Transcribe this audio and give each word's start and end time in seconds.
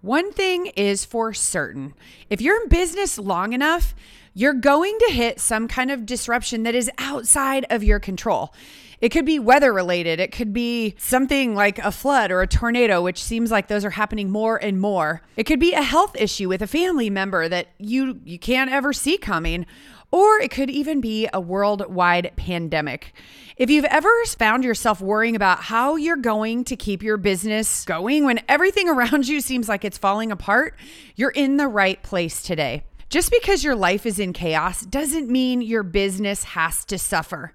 One 0.00 0.32
thing 0.32 0.66
is 0.76 1.04
for 1.04 1.34
certain 1.34 1.94
if 2.30 2.40
you're 2.40 2.62
in 2.62 2.68
business 2.68 3.18
long 3.18 3.52
enough, 3.52 3.94
you're 4.32 4.54
going 4.54 4.96
to 5.06 5.12
hit 5.12 5.40
some 5.40 5.66
kind 5.66 5.90
of 5.90 6.06
disruption 6.06 6.62
that 6.62 6.74
is 6.74 6.90
outside 6.98 7.66
of 7.70 7.82
your 7.82 7.98
control. 7.98 8.54
It 9.00 9.10
could 9.10 9.24
be 9.24 9.38
weather 9.38 9.72
related. 9.72 10.18
It 10.18 10.32
could 10.32 10.52
be 10.52 10.94
something 10.98 11.54
like 11.54 11.78
a 11.78 11.92
flood 11.92 12.30
or 12.30 12.42
a 12.42 12.46
tornado, 12.46 13.00
which 13.02 13.22
seems 13.22 13.50
like 13.50 13.68
those 13.68 13.84
are 13.84 13.90
happening 13.90 14.30
more 14.30 14.56
and 14.56 14.80
more. 14.80 15.22
It 15.36 15.44
could 15.44 15.60
be 15.60 15.72
a 15.72 15.82
health 15.82 16.16
issue 16.16 16.48
with 16.48 16.62
a 16.62 16.66
family 16.66 17.10
member 17.10 17.48
that 17.48 17.68
you 17.78 18.20
you 18.24 18.38
can't 18.38 18.70
ever 18.70 18.92
see 18.92 19.16
coming, 19.16 19.66
or 20.10 20.38
it 20.40 20.50
could 20.50 20.70
even 20.70 21.00
be 21.00 21.28
a 21.32 21.40
worldwide 21.40 22.32
pandemic. 22.36 23.12
If 23.56 23.70
you've 23.70 23.84
ever 23.84 24.08
found 24.26 24.64
yourself 24.64 25.00
worrying 25.00 25.36
about 25.36 25.60
how 25.60 25.96
you're 25.96 26.16
going 26.16 26.64
to 26.64 26.76
keep 26.76 27.02
your 27.02 27.16
business 27.16 27.84
going 27.84 28.24
when 28.24 28.40
everything 28.48 28.88
around 28.88 29.28
you 29.28 29.40
seems 29.40 29.68
like 29.68 29.84
it's 29.84 29.98
falling 29.98 30.32
apart, 30.32 30.78
you're 31.16 31.30
in 31.30 31.56
the 31.56 31.68
right 31.68 32.02
place 32.02 32.42
today. 32.42 32.84
Just 33.10 33.30
because 33.30 33.64
your 33.64 33.74
life 33.74 34.04
is 34.04 34.18
in 34.18 34.32
chaos 34.32 34.82
doesn't 34.82 35.30
mean 35.30 35.62
your 35.62 35.82
business 35.82 36.44
has 36.44 36.84
to 36.86 36.98
suffer. 36.98 37.54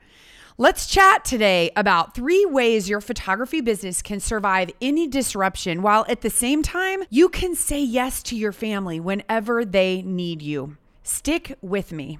Let's 0.57 0.85
chat 0.87 1.25
today 1.25 1.71
about 1.75 2.13
three 2.13 2.45
ways 2.45 2.87
your 2.87 3.01
photography 3.01 3.59
business 3.61 4.03
can 4.03 4.19
survive 4.19 4.69
any 4.81 5.07
disruption 5.07 5.81
while 5.81 6.05
at 6.07 6.21
the 6.21 6.29
same 6.29 6.61
time 6.61 7.03
you 7.09 7.27
can 7.29 7.55
say 7.55 7.83
yes 7.83 8.21
to 8.23 8.35
your 8.35 8.51
family 8.51 8.99
whenever 8.99 9.65
they 9.65 10.03
need 10.03 10.43
you. 10.43 10.77
Stick 11.03 11.57
with 11.61 11.91
me. 11.91 12.19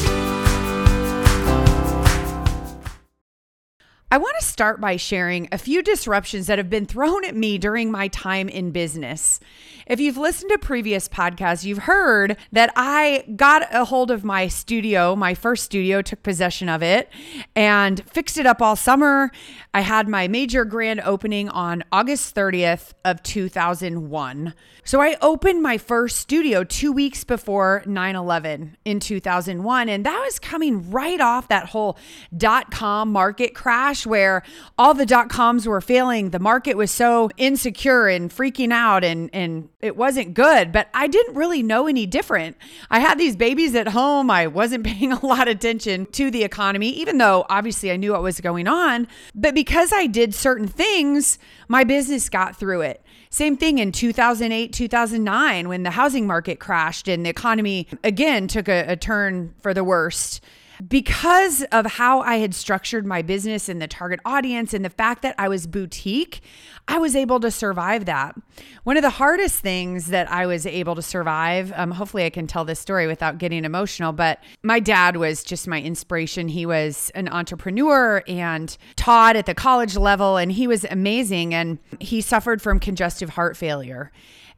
I 4.13 4.17
want 4.17 4.35
to 4.41 4.45
start 4.45 4.81
by 4.81 4.97
sharing 4.97 5.47
a 5.53 5.57
few 5.57 5.81
disruptions 5.81 6.47
that 6.47 6.57
have 6.57 6.69
been 6.69 6.85
thrown 6.85 7.23
at 7.23 7.33
me 7.33 7.57
during 7.57 7.89
my 7.89 8.09
time 8.09 8.49
in 8.49 8.71
business. 8.71 9.39
If 9.87 10.01
you've 10.01 10.17
listened 10.17 10.51
to 10.51 10.57
previous 10.57 11.07
podcasts, 11.07 11.63
you've 11.63 11.79
heard 11.79 12.35
that 12.51 12.73
I 12.75 13.23
got 13.37 13.73
a 13.73 13.85
hold 13.85 14.11
of 14.11 14.25
my 14.25 14.49
studio, 14.49 15.15
my 15.15 15.33
first 15.33 15.63
studio, 15.63 16.01
took 16.01 16.23
possession 16.23 16.67
of 16.67 16.83
it 16.83 17.09
and 17.55 18.03
fixed 18.05 18.37
it 18.37 18.45
up 18.45 18.61
all 18.61 18.75
summer. 18.75 19.31
I 19.73 19.79
had 19.79 20.09
my 20.09 20.27
major 20.27 20.65
grand 20.65 20.99
opening 21.05 21.47
on 21.47 21.81
August 21.89 22.35
30th 22.35 22.91
of 23.05 23.23
2001. 23.23 24.53
So 24.83 24.99
I 24.99 25.15
opened 25.21 25.63
my 25.63 25.77
first 25.77 26.17
studio 26.17 26.65
2 26.65 26.91
weeks 26.91 27.23
before 27.23 27.81
9/11 27.85 28.75
in 28.83 28.99
2001 28.99 29.87
and 29.87 30.05
that 30.05 30.19
was 30.25 30.37
coming 30.37 30.91
right 30.91 31.21
off 31.21 31.47
that 31.47 31.67
whole 31.67 31.97
dot-com 32.35 33.11
market 33.11 33.53
crash 33.55 34.00
where 34.05 34.43
all 34.77 34.93
the 34.93 35.05
dot-coms 35.05 35.67
were 35.67 35.81
failing. 35.81 36.29
The 36.29 36.39
market 36.39 36.77
was 36.77 36.91
so 36.91 37.29
insecure 37.37 38.07
and 38.07 38.29
freaking 38.29 38.71
out 38.71 39.03
and 39.03 39.29
and 39.33 39.69
it 39.81 39.97
wasn't 39.97 40.33
good, 40.33 40.71
but 40.71 40.87
I 40.93 41.07
didn't 41.07 41.35
really 41.35 41.63
know 41.63 41.87
any 41.87 42.05
different. 42.05 42.57
I 42.89 42.99
had 42.99 43.17
these 43.17 43.35
babies 43.35 43.75
at 43.75 43.89
home. 43.89 44.29
I 44.29 44.47
wasn't 44.47 44.83
paying 44.91 45.11
a 45.11 45.25
lot 45.25 45.47
of 45.47 45.55
attention 45.55 46.05
to 46.07 46.31
the 46.31 46.43
economy 46.43 46.89
even 46.89 47.17
though 47.17 47.45
obviously 47.49 47.91
I 47.91 47.97
knew 47.97 48.11
what 48.11 48.23
was 48.23 48.39
going 48.41 48.67
on, 48.67 49.07
but 49.33 49.55
because 49.55 49.91
I 49.93 50.07
did 50.07 50.33
certain 50.33 50.67
things, 50.67 51.39
my 51.67 51.83
business 51.83 52.29
got 52.29 52.55
through 52.55 52.81
it. 52.81 53.03
Same 53.29 53.55
thing 53.55 53.77
in 53.77 53.93
2008, 53.93 54.73
2009, 54.73 55.69
when 55.69 55.83
the 55.83 55.91
housing 55.91 56.27
market 56.27 56.59
crashed 56.59 57.07
and 57.07 57.25
the 57.25 57.29
economy 57.29 57.87
again 58.03 58.47
took 58.47 58.67
a, 58.67 58.83
a 58.89 58.97
turn 58.97 59.53
for 59.61 59.73
the 59.73 59.85
worst 59.85 60.43
because 60.87 61.63
of 61.71 61.85
how 61.85 62.21
I 62.21 62.37
had 62.37 62.55
structured 62.55 63.05
my 63.05 63.21
business 63.21 63.69
and 63.69 63.81
the 63.81 63.87
target 63.87 64.19
audience 64.25 64.73
and 64.73 64.83
the 64.83 64.89
fact 64.89 65.21
that 65.21 65.35
I 65.37 65.47
was 65.47 65.67
boutique, 65.67 66.41
I 66.87 66.97
was 66.97 67.15
able 67.15 67.39
to 67.41 67.51
survive 67.51 68.05
that. 68.05 68.35
One 68.83 68.97
of 68.97 69.03
the 69.03 69.09
hardest 69.09 69.59
things 69.59 70.07
that 70.07 70.31
I 70.31 70.45
was 70.45 70.65
able 70.65 70.95
to 70.95 71.01
survive, 71.01 71.71
um, 71.75 71.91
hopefully 71.91 72.25
I 72.25 72.29
can 72.29 72.47
tell 72.47 72.65
this 72.65 72.79
story 72.79 73.05
without 73.07 73.37
getting 73.37 73.65
emotional, 73.65 74.11
but 74.11 74.39
my 74.63 74.79
dad 74.79 75.17
was 75.17 75.43
just 75.43 75.67
my 75.67 75.81
inspiration. 75.81 76.47
He 76.47 76.65
was 76.65 77.11
an 77.15 77.27
entrepreneur 77.27 78.23
and 78.27 78.75
taught 78.95 79.35
at 79.35 79.45
the 79.45 79.53
college 79.53 79.95
level, 79.95 80.37
and 80.37 80.51
he 80.51 80.67
was 80.67 80.85
amazing. 80.85 81.53
And 81.53 81.79
he 81.99 82.21
suffered 82.21 82.61
from 82.61 82.79
congestive 82.79 83.29
heart 83.29 83.55
failure. 83.55 84.11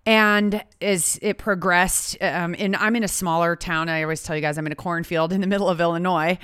And 0.05 0.61
as 0.81 1.17
it 1.21 1.37
progressed, 1.37 2.17
um, 2.19 2.55
and 2.59 2.75
I'm 2.75 2.95
in 2.97 3.03
a 3.03 3.07
smaller 3.07 3.55
town. 3.55 3.87
I 3.87 4.03
always 4.03 4.21
tell 4.21 4.35
you 4.35 4.41
guys 4.41 4.57
I'm 4.57 4.65
in 4.65 4.73
a 4.73 4.75
cornfield 4.75 5.31
in 5.31 5.39
the 5.39 5.47
middle 5.47 5.69
of 5.69 5.79
Illinois. 5.79 6.37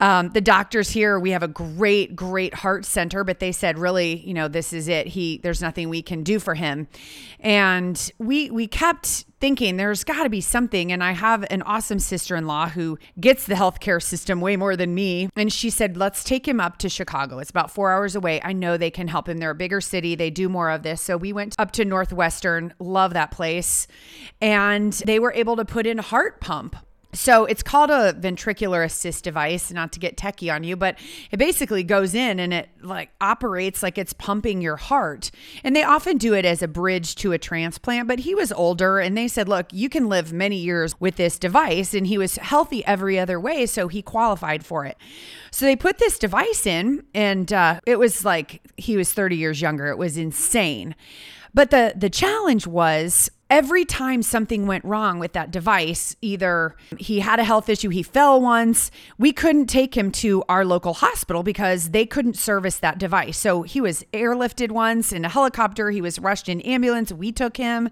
Um, 0.00 0.30
the 0.30 0.40
doctors 0.40 0.90
here, 0.90 1.18
we 1.18 1.30
have 1.30 1.42
a 1.42 1.48
great, 1.48 2.14
great 2.14 2.54
heart 2.54 2.84
center, 2.84 3.24
but 3.24 3.40
they 3.40 3.52
said, 3.52 3.78
really, 3.78 4.16
you 4.26 4.34
know, 4.34 4.48
this 4.48 4.72
is 4.72 4.88
it. 4.88 5.08
He, 5.08 5.38
there's 5.38 5.60
nothing 5.60 5.88
we 5.88 6.02
can 6.02 6.22
do 6.22 6.38
for 6.38 6.54
him. 6.54 6.88
And 7.40 8.10
we, 8.18 8.50
we 8.50 8.66
kept 8.66 9.24
thinking 9.40 9.76
there's 9.76 10.04
got 10.04 10.24
to 10.24 10.28
be 10.28 10.40
something. 10.40 10.90
And 10.92 11.02
I 11.02 11.12
have 11.12 11.44
an 11.50 11.62
awesome 11.62 11.98
sister 11.98 12.36
in 12.36 12.46
law 12.46 12.68
who 12.68 12.98
gets 13.20 13.46
the 13.46 13.54
healthcare 13.54 14.02
system 14.02 14.40
way 14.40 14.56
more 14.56 14.76
than 14.76 14.94
me. 14.94 15.28
And 15.36 15.52
she 15.52 15.70
said, 15.70 15.96
let's 15.96 16.24
take 16.24 16.46
him 16.46 16.60
up 16.60 16.78
to 16.78 16.88
Chicago. 16.88 17.38
It's 17.38 17.50
about 17.50 17.70
four 17.70 17.92
hours 17.92 18.16
away. 18.16 18.40
I 18.42 18.52
know 18.52 18.76
they 18.76 18.90
can 18.90 19.08
help 19.08 19.28
him. 19.28 19.38
They're 19.38 19.50
a 19.50 19.54
bigger 19.54 19.80
city, 19.80 20.14
they 20.14 20.30
do 20.30 20.48
more 20.48 20.70
of 20.70 20.82
this. 20.82 21.00
So 21.00 21.16
we 21.16 21.32
went 21.32 21.54
up 21.58 21.70
to 21.72 21.84
Northwestern, 21.84 22.74
love 22.78 23.14
that 23.14 23.30
place. 23.30 23.86
And 24.40 24.92
they 24.92 25.18
were 25.18 25.32
able 25.32 25.56
to 25.56 25.64
put 25.64 25.86
in 25.86 25.98
a 25.98 26.02
heart 26.02 26.40
pump 26.40 26.76
so 27.14 27.46
it's 27.46 27.62
called 27.62 27.88
a 27.88 28.12
ventricular 28.12 28.84
assist 28.84 29.24
device, 29.24 29.72
not 29.72 29.92
to 29.92 29.98
get 29.98 30.18
techie 30.18 30.54
on 30.54 30.62
you, 30.62 30.76
but 30.76 30.98
it 31.30 31.38
basically 31.38 31.82
goes 31.82 32.14
in 32.14 32.38
and 32.38 32.52
it 32.52 32.68
like 32.82 33.10
operates 33.20 33.82
like 33.82 33.96
it's 33.96 34.12
pumping 34.12 34.60
your 34.60 34.76
heart. 34.76 35.30
And 35.64 35.74
they 35.74 35.82
often 35.82 36.18
do 36.18 36.34
it 36.34 36.44
as 36.44 36.62
a 36.62 36.68
bridge 36.68 37.14
to 37.16 37.32
a 37.32 37.38
transplant, 37.38 38.08
but 38.08 38.20
he 38.20 38.34
was 38.34 38.52
older 38.52 38.98
and 38.98 39.16
they 39.16 39.26
said, 39.26 39.48
"Look, 39.48 39.72
you 39.72 39.88
can 39.88 40.08
live 40.08 40.34
many 40.34 40.56
years 40.56 41.00
with 41.00 41.16
this 41.16 41.38
device." 41.38 41.94
And 41.94 42.06
he 42.06 42.18
was 42.18 42.36
healthy 42.36 42.84
every 42.84 43.18
other 43.18 43.40
way, 43.40 43.64
so 43.64 43.88
he 43.88 44.02
qualified 44.02 44.64
for 44.64 44.84
it. 44.84 44.98
So 45.50 45.64
they 45.64 45.76
put 45.76 45.98
this 45.98 46.18
device 46.18 46.66
in 46.66 47.04
and 47.14 47.50
uh, 47.52 47.80
it 47.86 47.98
was 47.98 48.24
like 48.24 48.60
he 48.76 48.98
was 48.98 49.12
30 49.12 49.36
years 49.36 49.62
younger. 49.62 49.86
It 49.86 49.98
was 49.98 50.18
insane. 50.18 50.94
But 51.54 51.70
the 51.70 51.94
the 51.96 52.10
challenge 52.10 52.66
was 52.66 53.30
every 53.50 53.84
time 53.84 54.22
something 54.22 54.66
went 54.66 54.84
wrong 54.84 55.18
with 55.18 55.32
that 55.32 55.50
device, 55.50 56.14
either 56.20 56.76
he 56.98 57.20
had 57.20 57.38
a 57.38 57.44
health 57.44 57.68
issue, 57.68 57.88
he 57.88 58.02
fell 58.02 58.40
once, 58.40 58.90
we 59.18 59.32
couldn't 59.32 59.66
take 59.66 59.96
him 59.96 60.10
to 60.12 60.44
our 60.48 60.64
local 60.64 60.94
hospital 60.94 61.42
because 61.42 61.90
they 61.90 62.04
couldn't 62.04 62.36
service 62.36 62.78
that 62.78 62.98
device. 62.98 63.38
So 63.38 63.62
he 63.62 63.80
was 63.80 64.04
airlifted 64.12 64.70
once 64.70 65.12
in 65.12 65.24
a 65.24 65.28
helicopter, 65.28 65.90
he 65.90 66.02
was 66.02 66.18
rushed 66.18 66.48
in 66.48 66.60
ambulance, 66.62 67.12
we 67.12 67.32
took 67.32 67.56
him. 67.56 67.88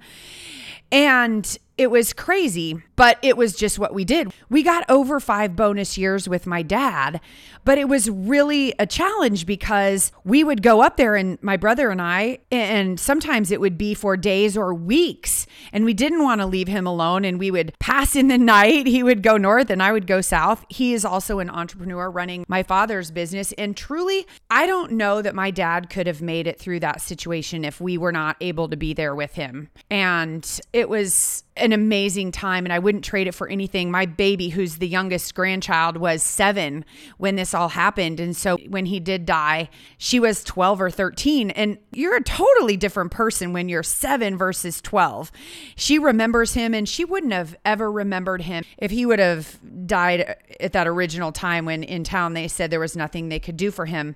And 0.93 1.59
it 1.79 1.91
was 1.91 2.13
crazy, 2.13 2.83
but 2.97 3.19
it 3.23 3.37
was 3.37 3.55
just 3.55 3.79
what 3.79 3.95
we 3.95 4.05
did. 4.05 4.33
We 4.49 4.63
got 4.63 4.89
over 4.89 5.21
five 5.21 5.55
bonus 5.55 5.99
years 5.99 6.29
with 6.29 6.47
my 6.47 6.63
dad, 6.63 7.21
but 7.65 7.79
it 7.79 7.89
was 7.89 8.09
really 8.09 8.73
a 8.79 8.87
challenge 8.87 9.45
because 9.45 10.13
we 10.25 10.43
would 10.43 10.63
go 10.63 10.83
up 10.83 10.97
there 10.97 11.17
and 11.17 11.43
my 11.43 11.57
brother 11.57 11.91
and 11.91 12.01
I, 12.01 12.39
and 12.51 12.99
sometimes 12.99 13.51
it 13.51 13.61
would 13.61 13.77
be 13.77 13.93
for 13.93 14.17
days 14.17 14.57
or 14.57 14.73
weeks, 14.73 15.47
and 15.73 15.85
we 15.85 15.93
didn't 15.93 16.23
want 16.23 16.41
to 16.41 16.47
leave 16.47 16.69
him 16.69 16.87
alone. 16.87 17.25
And 17.25 17.39
we 17.39 17.51
would 17.51 17.75
pass 17.79 18.17
in 18.17 18.29
the 18.29 18.39
night. 18.47 18.87
He 18.87 19.03
would 19.03 19.23
go 19.23 19.37
north 19.37 19.69
and 19.69 19.83
I 19.83 19.93
would 19.93 20.07
go 20.07 20.21
south. 20.21 20.65
He 20.69 20.95
is 20.95 21.05
also 21.05 21.39
an 21.41 21.51
entrepreneur 21.51 22.11
running 22.11 22.45
my 22.49 22.63
father's 22.63 23.11
business. 23.11 23.53
And 23.53 23.77
truly, 23.77 24.27
I 24.51 24.67
don't 24.67 24.93
know 24.93 25.21
that 25.23 25.35
my 25.35 25.51
dad 25.51 25.91
could 25.91 26.07
have 26.07 26.23
made 26.23 26.47
it 26.47 26.59
through 26.59 26.81
that 26.81 27.01
situation 27.01 27.65
if 27.65 27.81
we 27.81 27.99
were 27.99 28.13
not 28.13 28.37
able 28.41 28.69
to 28.69 28.77
be 28.77 28.95
there 28.95 29.15
with 29.15 29.35
him. 29.35 29.69
And 29.91 30.61
it 30.73 30.89
was, 30.89 31.43
an 31.67 31.73
amazing 31.73 32.33
time 32.33 32.65
and 32.65 32.73
I 32.73 32.79
wouldn't 32.79 33.05
trade 33.05 33.27
it 33.27 33.35
for 33.35 33.49
anything. 33.49 33.91
My 33.91 34.07
baby, 34.07 34.49
who's 34.49 34.79
the 34.79 34.89
youngest 34.89 35.35
grandchild, 35.35 35.97
was 35.97 36.23
seven 36.23 36.85
when 37.19 37.37
this 37.37 37.53
all 37.53 37.69
happened. 37.71 38.21
And 38.21 38.35
so 38.35 38.57
when 38.69 38.87
he 38.87 39.01
did 39.01 39.27
die, 39.27 39.69
she 39.99 40.19
was 40.19 40.45
12 40.45 40.81
or 40.81 40.91
13. 40.91 41.51
And 41.51 41.77
you're 41.93 42.17
a 42.17 42.23
totally 42.23 42.77
different 42.77 43.11
person 43.11 43.53
when 43.53 43.69
you're 43.69 43.83
seven 43.83 44.39
versus 44.39 44.81
12. 44.81 45.33
She 45.75 45.99
remembers 45.99 46.55
him 46.55 46.73
and 46.73 46.89
she 46.89 47.05
wouldn't 47.05 47.33
have 47.33 47.57
ever 47.65 47.91
remembered 47.91 48.43
him 48.43 48.65
if 48.79 48.93
he 48.93 49.05
would 49.05 49.19
have 49.19 49.59
died 49.87 50.37
at 50.61 50.73
that 50.73 50.87
original 50.87 51.33
time 51.33 51.65
when 51.65 51.83
in 51.83 52.05
town 52.05 52.35
they 52.35 52.49
said 52.49 52.71
there 52.71 52.81
was 52.81 52.97
nothing 52.97 53.29
they 53.29 53.41
could 53.41 53.57
do 53.57 53.73
for 53.73 53.87
him. 53.87 54.15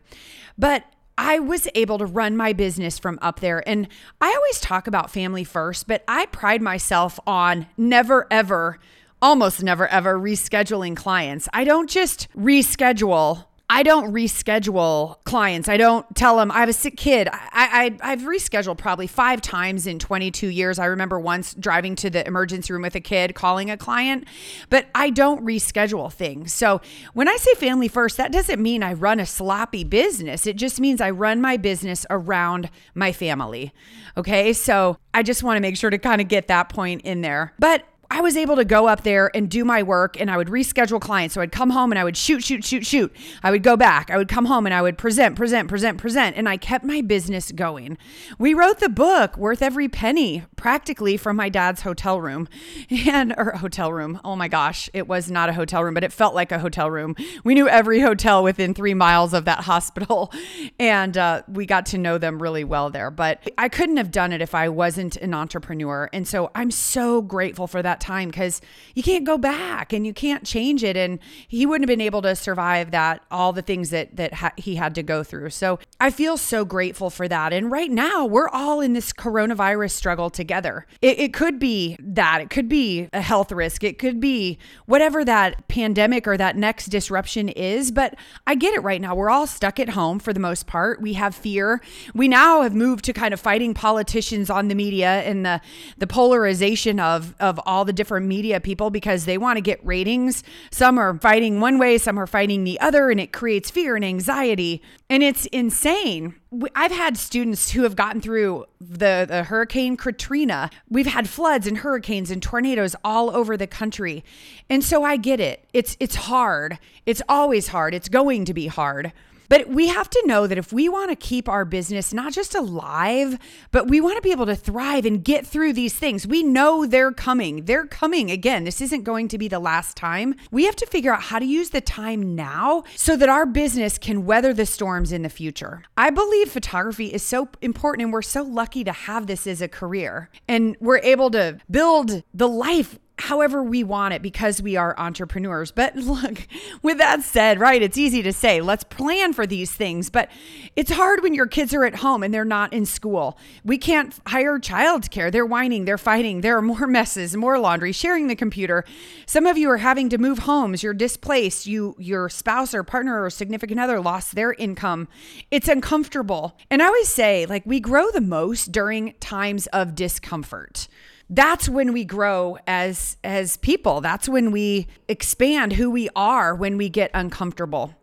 But 0.56 0.84
I 1.22 1.38
was 1.38 1.68
able 1.74 1.98
to 1.98 2.06
run 2.06 2.34
my 2.34 2.54
business 2.54 2.98
from 2.98 3.18
up 3.20 3.40
there. 3.40 3.62
And 3.68 3.88
I 4.22 4.34
always 4.34 4.58
talk 4.58 4.86
about 4.86 5.10
family 5.10 5.44
first, 5.44 5.86
but 5.86 6.02
I 6.08 6.24
pride 6.24 6.62
myself 6.62 7.20
on 7.26 7.66
never, 7.76 8.26
ever, 8.30 8.78
almost 9.20 9.62
never, 9.62 9.86
ever 9.88 10.18
rescheduling 10.18 10.96
clients. 10.96 11.46
I 11.52 11.64
don't 11.64 11.90
just 11.90 12.26
reschedule 12.34 13.44
I 13.72 13.84
don't 13.84 14.12
reschedule 14.12 15.22
clients. 15.22 15.68
I 15.68 15.76
don't 15.76 16.04
tell 16.16 16.36
them 16.36 16.50
I 16.50 16.58
have 16.58 16.68
a 16.68 16.72
sick 16.72 16.96
kid. 16.96 17.28
I, 17.32 17.96
I 18.02 18.10
have 18.10 18.22
rescheduled 18.22 18.78
probably 18.78 19.06
five 19.06 19.40
times 19.40 19.86
in 19.86 20.00
22 20.00 20.48
years. 20.48 20.80
I 20.80 20.86
remember 20.86 21.20
once 21.20 21.54
driving 21.54 21.94
to 21.96 22.10
the 22.10 22.26
emergency 22.26 22.72
room 22.72 22.82
with 22.82 22.96
a 22.96 23.00
kid, 23.00 23.36
calling 23.36 23.70
a 23.70 23.76
client, 23.76 24.24
but 24.70 24.88
I 24.92 25.10
don't 25.10 25.46
reschedule 25.46 26.12
things. 26.12 26.52
So 26.52 26.80
when 27.14 27.28
I 27.28 27.36
say 27.36 27.54
family 27.54 27.86
first, 27.86 28.16
that 28.16 28.32
doesn't 28.32 28.60
mean 28.60 28.82
I 28.82 28.92
run 28.92 29.20
a 29.20 29.26
sloppy 29.26 29.84
business. 29.84 30.48
It 30.48 30.56
just 30.56 30.80
means 30.80 31.00
I 31.00 31.10
run 31.10 31.40
my 31.40 31.56
business 31.56 32.04
around 32.10 32.70
my 32.96 33.12
family. 33.12 33.72
Okay, 34.16 34.52
so 34.52 34.96
I 35.14 35.22
just 35.22 35.44
want 35.44 35.58
to 35.58 35.60
make 35.60 35.76
sure 35.76 35.90
to 35.90 35.98
kind 35.98 36.20
of 36.20 36.26
get 36.26 36.48
that 36.48 36.70
point 36.70 37.02
in 37.02 37.20
there. 37.20 37.54
But 37.60 37.84
I 38.12 38.20
was 38.20 38.36
able 38.36 38.56
to 38.56 38.64
go 38.64 38.88
up 38.88 39.04
there 39.04 39.30
and 39.36 39.48
do 39.48 39.64
my 39.64 39.84
work 39.84 40.20
and 40.20 40.28
I 40.28 40.36
would 40.36 40.48
reschedule 40.48 41.00
clients. 41.00 41.34
So 41.34 41.40
I'd 41.40 41.52
come 41.52 41.70
home 41.70 41.92
and 41.92 41.98
I 41.98 42.02
would 42.02 42.16
shoot, 42.16 42.42
shoot, 42.42 42.64
shoot, 42.64 42.84
shoot. 42.84 43.14
I 43.44 43.52
would 43.52 43.62
go 43.62 43.76
back. 43.76 44.10
I 44.10 44.16
would 44.16 44.28
come 44.28 44.46
home 44.46 44.66
and 44.66 44.74
I 44.74 44.82
would 44.82 44.98
present, 44.98 45.36
present, 45.36 45.68
present, 45.68 45.96
present. 45.98 46.36
And 46.36 46.48
I 46.48 46.56
kept 46.56 46.84
my 46.84 47.02
business 47.02 47.52
going. 47.52 47.96
We 48.36 48.52
wrote 48.52 48.80
the 48.80 48.88
book, 48.88 49.36
Worth 49.36 49.62
Every 49.62 49.88
Penny, 49.88 50.44
practically 50.56 51.16
from 51.16 51.36
my 51.36 51.48
dad's 51.48 51.82
hotel 51.82 52.20
room 52.20 52.48
and, 52.90 53.32
or 53.36 53.52
hotel 53.52 53.92
room. 53.92 54.20
Oh 54.24 54.34
my 54.34 54.48
gosh, 54.48 54.90
it 54.92 55.06
was 55.06 55.30
not 55.30 55.48
a 55.48 55.52
hotel 55.52 55.84
room, 55.84 55.94
but 55.94 56.02
it 56.02 56.12
felt 56.12 56.34
like 56.34 56.50
a 56.50 56.58
hotel 56.58 56.90
room. 56.90 57.14
We 57.44 57.54
knew 57.54 57.68
every 57.68 58.00
hotel 58.00 58.42
within 58.42 58.74
three 58.74 58.94
miles 58.94 59.32
of 59.32 59.44
that 59.44 59.60
hospital 59.70 60.32
and 60.80 61.16
uh, 61.16 61.42
we 61.46 61.64
got 61.64 61.86
to 61.86 61.98
know 61.98 62.18
them 62.18 62.42
really 62.42 62.64
well 62.64 62.90
there. 62.90 63.12
But 63.12 63.52
I 63.56 63.68
couldn't 63.68 63.98
have 63.98 64.10
done 64.10 64.32
it 64.32 64.40
if 64.40 64.52
I 64.52 64.68
wasn't 64.68 65.16
an 65.18 65.32
entrepreneur. 65.32 66.10
And 66.12 66.26
so 66.26 66.50
I'm 66.56 66.72
so 66.72 67.22
grateful 67.22 67.68
for 67.68 67.82
that 67.82 67.99
time 68.00 68.28
because 68.28 68.60
you 68.94 69.02
can't 69.02 69.24
go 69.24 69.38
back 69.38 69.92
and 69.92 70.06
you 70.06 70.12
can't 70.12 70.44
change 70.44 70.82
it. 70.82 70.96
And 70.96 71.18
he 71.46 71.66
wouldn't 71.66 71.88
have 71.88 71.98
been 71.98 72.04
able 72.04 72.22
to 72.22 72.34
survive 72.34 72.90
that, 72.90 73.22
all 73.30 73.52
the 73.52 73.62
things 73.62 73.90
that, 73.90 74.16
that 74.16 74.34
ha- 74.34 74.52
he 74.56 74.76
had 74.76 74.94
to 74.94 75.02
go 75.02 75.22
through. 75.22 75.50
So 75.50 75.78
I 76.00 76.10
feel 76.10 76.36
so 76.36 76.64
grateful 76.64 77.10
for 77.10 77.28
that. 77.28 77.52
And 77.52 77.70
right 77.70 77.90
now, 77.90 78.24
we're 78.24 78.48
all 78.48 78.80
in 78.80 78.92
this 78.92 79.12
coronavirus 79.12 79.92
struggle 79.92 80.30
together. 80.30 80.86
It, 81.02 81.18
it 81.18 81.34
could 81.34 81.58
be 81.58 81.96
that, 82.00 82.40
it 82.40 82.50
could 82.50 82.68
be 82.68 83.08
a 83.12 83.20
health 83.20 83.52
risk, 83.52 83.84
it 83.84 83.98
could 83.98 84.20
be 84.20 84.58
whatever 84.86 85.24
that 85.24 85.68
pandemic 85.68 86.26
or 86.26 86.36
that 86.36 86.56
next 86.56 86.86
disruption 86.86 87.48
is. 87.48 87.90
But 87.90 88.14
I 88.46 88.54
get 88.54 88.74
it 88.74 88.80
right 88.80 89.00
now. 89.00 89.14
We're 89.14 89.30
all 89.30 89.46
stuck 89.46 89.78
at 89.78 89.90
home 89.90 90.18
for 90.18 90.32
the 90.32 90.40
most 90.40 90.66
part. 90.66 91.00
We 91.00 91.14
have 91.14 91.34
fear. 91.34 91.80
We 92.14 92.28
now 92.28 92.62
have 92.62 92.74
moved 92.74 93.04
to 93.06 93.12
kind 93.12 93.34
of 93.34 93.40
fighting 93.40 93.74
politicians 93.74 94.50
on 94.50 94.68
the 94.68 94.74
media 94.74 95.22
and 95.22 95.44
the, 95.44 95.60
the 95.98 96.06
polarization 96.06 97.00
of, 97.00 97.34
of 97.40 97.60
all 97.66 97.84
the 97.90 97.92
different 97.92 98.24
media 98.26 98.60
people 98.60 98.88
because 98.88 99.24
they 99.24 99.36
want 99.36 99.56
to 99.56 99.60
get 99.60 99.84
ratings. 99.84 100.44
Some 100.70 100.96
are 100.96 101.18
fighting 101.18 101.58
one 101.58 101.76
way, 101.76 101.98
some 101.98 102.20
are 102.20 102.26
fighting 102.28 102.62
the 102.62 102.78
other, 102.78 103.10
and 103.10 103.18
it 103.18 103.32
creates 103.32 103.68
fear 103.68 103.96
and 103.96 104.04
anxiety. 104.04 104.80
And 105.08 105.24
it's 105.24 105.46
insane. 105.46 106.36
I've 106.76 106.92
had 106.92 107.16
students 107.16 107.72
who 107.72 107.82
have 107.82 107.96
gotten 107.96 108.20
through 108.20 108.66
the, 108.80 109.26
the 109.28 109.42
Hurricane 109.42 109.96
Katrina. 109.96 110.70
We've 110.88 111.06
had 111.06 111.28
floods 111.28 111.66
and 111.66 111.78
hurricanes 111.78 112.30
and 112.30 112.40
tornadoes 112.40 112.94
all 113.02 113.34
over 113.34 113.56
the 113.56 113.66
country. 113.66 114.22
And 114.68 114.84
so 114.84 115.02
I 115.02 115.16
get 115.16 115.40
it. 115.40 115.68
It's 115.72 115.96
it's 115.98 116.14
hard. 116.14 116.78
It's 117.06 117.22
always 117.28 117.68
hard. 117.68 117.92
It's 117.92 118.08
going 118.08 118.44
to 118.44 118.54
be 118.54 118.68
hard. 118.68 119.12
But 119.50 119.68
we 119.68 119.88
have 119.88 120.08
to 120.08 120.22
know 120.26 120.46
that 120.46 120.58
if 120.58 120.72
we 120.72 120.88
want 120.88 121.10
to 121.10 121.16
keep 121.16 121.48
our 121.48 121.64
business 121.64 122.14
not 122.14 122.32
just 122.32 122.54
alive, 122.54 123.36
but 123.72 123.88
we 123.88 124.00
want 124.00 124.14
to 124.14 124.22
be 124.22 124.30
able 124.30 124.46
to 124.46 124.54
thrive 124.54 125.04
and 125.04 125.24
get 125.24 125.44
through 125.44 125.72
these 125.72 125.92
things, 125.92 126.24
we 126.24 126.44
know 126.44 126.86
they're 126.86 127.10
coming. 127.10 127.64
They're 127.64 127.86
coming 127.86 128.30
again. 128.30 128.62
This 128.62 128.80
isn't 128.80 129.02
going 129.02 129.26
to 129.26 129.38
be 129.38 129.48
the 129.48 129.58
last 129.58 129.96
time. 129.96 130.36
We 130.52 130.66
have 130.66 130.76
to 130.76 130.86
figure 130.86 131.12
out 131.12 131.22
how 131.22 131.40
to 131.40 131.44
use 131.44 131.70
the 131.70 131.80
time 131.80 132.36
now 132.36 132.84
so 132.94 133.16
that 133.16 133.28
our 133.28 133.44
business 133.44 133.98
can 133.98 134.24
weather 134.24 134.54
the 134.54 134.66
storms 134.66 135.10
in 135.10 135.22
the 135.22 135.28
future. 135.28 135.82
I 135.96 136.10
believe 136.10 136.48
photography 136.48 137.06
is 137.06 137.24
so 137.24 137.48
important 137.60 138.04
and 138.04 138.12
we're 138.12 138.22
so 138.22 138.42
lucky 138.42 138.84
to 138.84 138.92
have 138.92 139.26
this 139.26 139.48
as 139.48 139.60
a 139.60 139.66
career. 139.66 140.30
And 140.46 140.76
we're 140.78 140.98
able 140.98 141.28
to 141.32 141.58
build 141.68 142.22
the 142.32 142.48
life 142.48 143.00
however 143.20 143.62
we 143.62 143.84
want 143.84 144.14
it 144.14 144.22
because 144.22 144.60
we 144.62 144.76
are 144.76 144.98
entrepreneurs. 144.98 145.70
But 145.70 145.96
look, 145.96 146.46
with 146.82 146.98
that 146.98 147.22
said, 147.22 147.60
right, 147.60 147.82
it's 147.82 147.98
easy 147.98 148.22
to 148.22 148.32
say, 148.32 148.60
let's 148.60 148.84
plan 148.84 149.32
for 149.32 149.46
these 149.46 149.70
things, 149.70 150.10
but 150.10 150.30
it's 150.76 150.90
hard 150.90 151.22
when 151.22 151.34
your 151.34 151.46
kids 151.46 151.74
are 151.74 151.84
at 151.84 151.96
home 151.96 152.22
and 152.22 152.32
they're 152.32 152.44
not 152.44 152.72
in 152.72 152.86
school. 152.86 153.38
We 153.64 153.78
can't 153.78 154.18
hire 154.26 154.58
childcare. 154.58 155.30
They're 155.30 155.46
whining, 155.46 155.84
they're 155.84 155.98
fighting, 155.98 156.40
there 156.40 156.56
are 156.56 156.62
more 156.62 156.86
messes, 156.86 157.36
more 157.36 157.58
laundry, 157.58 157.92
sharing 157.92 158.26
the 158.26 158.36
computer. 158.36 158.84
Some 159.26 159.46
of 159.46 159.58
you 159.58 159.70
are 159.70 159.78
having 159.78 160.08
to 160.10 160.18
move 160.18 160.40
homes, 160.40 160.82
you're 160.82 160.94
displaced, 160.94 161.66
you 161.66 161.94
your 161.98 162.28
spouse 162.28 162.74
or 162.74 162.82
partner 162.82 163.22
or 163.22 163.30
significant 163.30 163.80
other 163.80 164.00
lost 164.00 164.34
their 164.34 164.52
income. 164.54 165.08
It's 165.50 165.68
uncomfortable. 165.68 166.56
And 166.70 166.82
I 166.82 166.86
always 166.86 167.08
say, 167.08 167.46
like 167.46 167.64
we 167.66 167.80
grow 167.80 168.10
the 168.10 168.20
most 168.20 168.72
during 168.72 169.14
times 169.20 169.66
of 169.68 169.94
discomfort 169.94 170.88
that's 171.30 171.68
when 171.68 171.92
we 171.92 172.04
grow 172.04 172.58
as 172.66 173.16
as 173.24 173.56
people 173.58 174.00
that's 174.00 174.28
when 174.28 174.50
we 174.50 174.86
expand 175.08 175.74
who 175.74 175.90
we 175.90 176.08
are 176.14 176.54
when 176.54 176.76
we 176.76 176.88
get 176.88 177.10
uncomfortable 177.14 177.94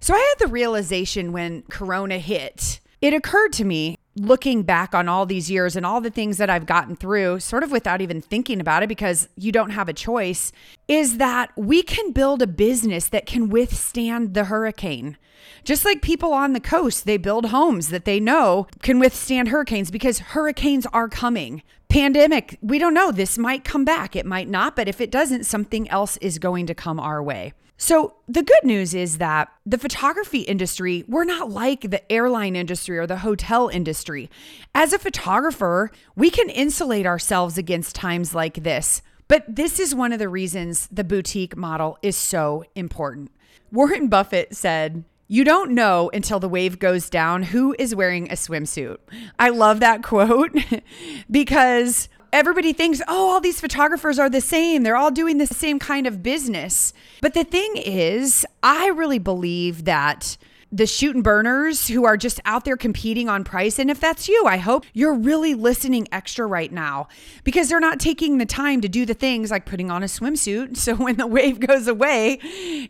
so 0.00 0.12
i 0.12 0.18
had 0.18 0.46
the 0.46 0.52
realization 0.52 1.32
when 1.32 1.62
corona 1.62 2.18
hit 2.18 2.80
it 3.00 3.14
occurred 3.14 3.52
to 3.52 3.64
me 3.64 3.96
looking 4.16 4.62
back 4.62 4.94
on 4.94 5.08
all 5.08 5.26
these 5.26 5.50
years 5.50 5.76
and 5.76 5.84
all 5.84 6.00
the 6.00 6.10
things 6.10 6.38
that 6.38 6.48
I've 6.48 6.66
gotten 6.66 6.96
through, 6.96 7.40
sort 7.40 7.62
of 7.62 7.70
without 7.70 8.00
even 8.00 8.20
thinking 8.20 8.60
about 8.60 8.82
it 8.82 8.88
because 8.88 9.28
you 9.36 9.52
don't 9.52 9.70
have 9.70 9.88
a 9.88 9.92
choice, 9.92 10.52
is 10.88 11.18
that 11.18 11.52
we 11.56 11.82
can 11.82 12.12
build 12.12 12.40
a 12.40 12.46
business 12.46 13.08
that 13.08 13.26
can 13.26 13.48
withstand 13.50 14.34
the 14.34 14.44
hurricane. 14.44 15.18
Just 15.64 15.84
like 15.84 16.00
people 16.00 16.32
on 16.32 16.54
the 16.54 16.60
coast, 16.60 17.04
they 17.04 17.18
build 17.18 17.46
homes 17.46 17.90
that 17.90 18.04
they 18.04 18.18
know 18.18 18.66
can 18.82 18.98
withstand 18.98 19.48
hurricanes 19.48 19.90
because 19.90 20.18
hurricanes 20.18 20.86
are 20.86 21.08
coming. 21.08 21.62
Pandemic, 21.96 22.58
we 22.60 22.78
don't 22.78 22.92
know. 22.92 23.10
This 23.10 23.38
might 23.38 23.64
come 23.64 23.82
back, 23.82 24.14
it 24.14 24.26
might 24.26 24.50
not, 24.50 24.76
but 24.76 24.86
if 24.86 25.00
it 25.00 25.10
doesn't, 25.10 25.44
something 25.44 25.88
else 25.88 26.18
is 26.18 26.38
going 26.38 26.66
to 26.66 26.74
come 26.74 27.00
our 27.00 27.22
way. 27.22 27.54
So, 27.78 28.16
the 28.28 28.42
good 28.42 28.64
news 28.64 28.92
is 28.94 29.16
that 29.16 29.48
the 29.64 29.78
photography 29.78 30.40
industry, 30.40 31.06
we're 31.08 31.24
not 31.24 31.48
like 31.48 31.90
the 31.90 32.12
airline 32.12 32.54
industry 32.54 32.98
or 32.98 33.06
the 33.06 33.16
hotel 33.16 33.68
industry. 33.68 34.28
As 34.74 34.92
a 34.92 34.98
photographer, 34.98 35.90
we 36.14 36.28
can 36.28 36.50
insulate 36.50 37.06
ourselves 37.06 37.56
against 37.56 37.96
times 37.96 38.34
like 38.34 38.62
this. 38.62 39.00
But 39.26 39.44
this 39.48 39.80
is 39.80 39.94
one 39.94 40.12
of 40.12 40.18
the 40.18 40.28
reasons 40.28 40.88
the 40.92 41.02
boutique 41.02 41.56
model 41.56 41.96
is 42.02 42.14
so 42.14 42.64
important. 42.74 43.30
Warren 43.72 44.08
Buffett 44.08 44.54
said, 44.54 45.02
you 45.28 45.44
don't 45.44 45.72
know 45.72 46.10
until 46.14 46.38
the 46.38 46.48
wave 46.48 46.78
goes 46.78 47.10
down 47.10 47.44
who 47.44 47.74
is 47.78 47.94
wearing 47.94 48.30
a 48.30 48.34
swimsuit. 48.34 48.98
I 49.38 49.48
love 49.48 49.80
that 49.80 50.02
quote 50.02 50.52
because 51.30 52.08
everybody 52.32 52.72
thinks, 52.72 53.00
oh, 53.08 53.30
all 53.30 53.40
these 53.40 53.60
photographers 53.60 54.18
are 54.18 54.30
the 54.30 54.40
same. 54.40 54.82
They're 54.82 54.96
all 54.96 55.10
doing 55.10 55.38
the 55.38 55.46
same 55.46 55.78
kind 55.78 56.06
of 56.06 56.22
business. 56.22 56.92
But 57.20 57.34
the 57.34 57.44
thing 57.44 57.76
is, 57.76 58.46
I 58.62 58.88
really 58.88 59.18
believe 59.18 59.84
that 59.84 60.36
the 60.72 60.86
shoot 60.86 61.14
and 61.14 61.24
burners 61.24 61.88
who 61.88 62.04
are 62.04 62.16
just 62.16 62.40
out 62.44 62.64
there 62.64 62.76
competing 62.76 63.28
on 63.28 63.44
price. 63.44 63.78
And 63.78 63.90
if 63.90 64.00
that's 64.00 64.28
you, 64.28 64.44
I 64.46 64.56
hope 64.56 64.84
you're 64.92 65.14
really 65.14 65.54
listening 65.54 66.08
extra 66.10 66.44
right 66.44 66.70
now 66.70 67.08
because 67.44 67.68
they're 67.68 67.80
not 67.80 68.00
taking 68.00 68.38
the 68.38 68.46
time 68.46 68.80
to 68.80 68.88
do 68.88 69.06
the 69.06 69.14
things 69.14 69.50
like 69.50 69.64
putting 69.64 69.90
on 69.90 70.02
a 70.02 70.06
swimsuit. 70.06 70.76
So 70.86 70.94
when 70.94 71.16
the 71.16 71.26
wave 71.26 71.58
goes 71.58 71.88
away, 71.88 72.38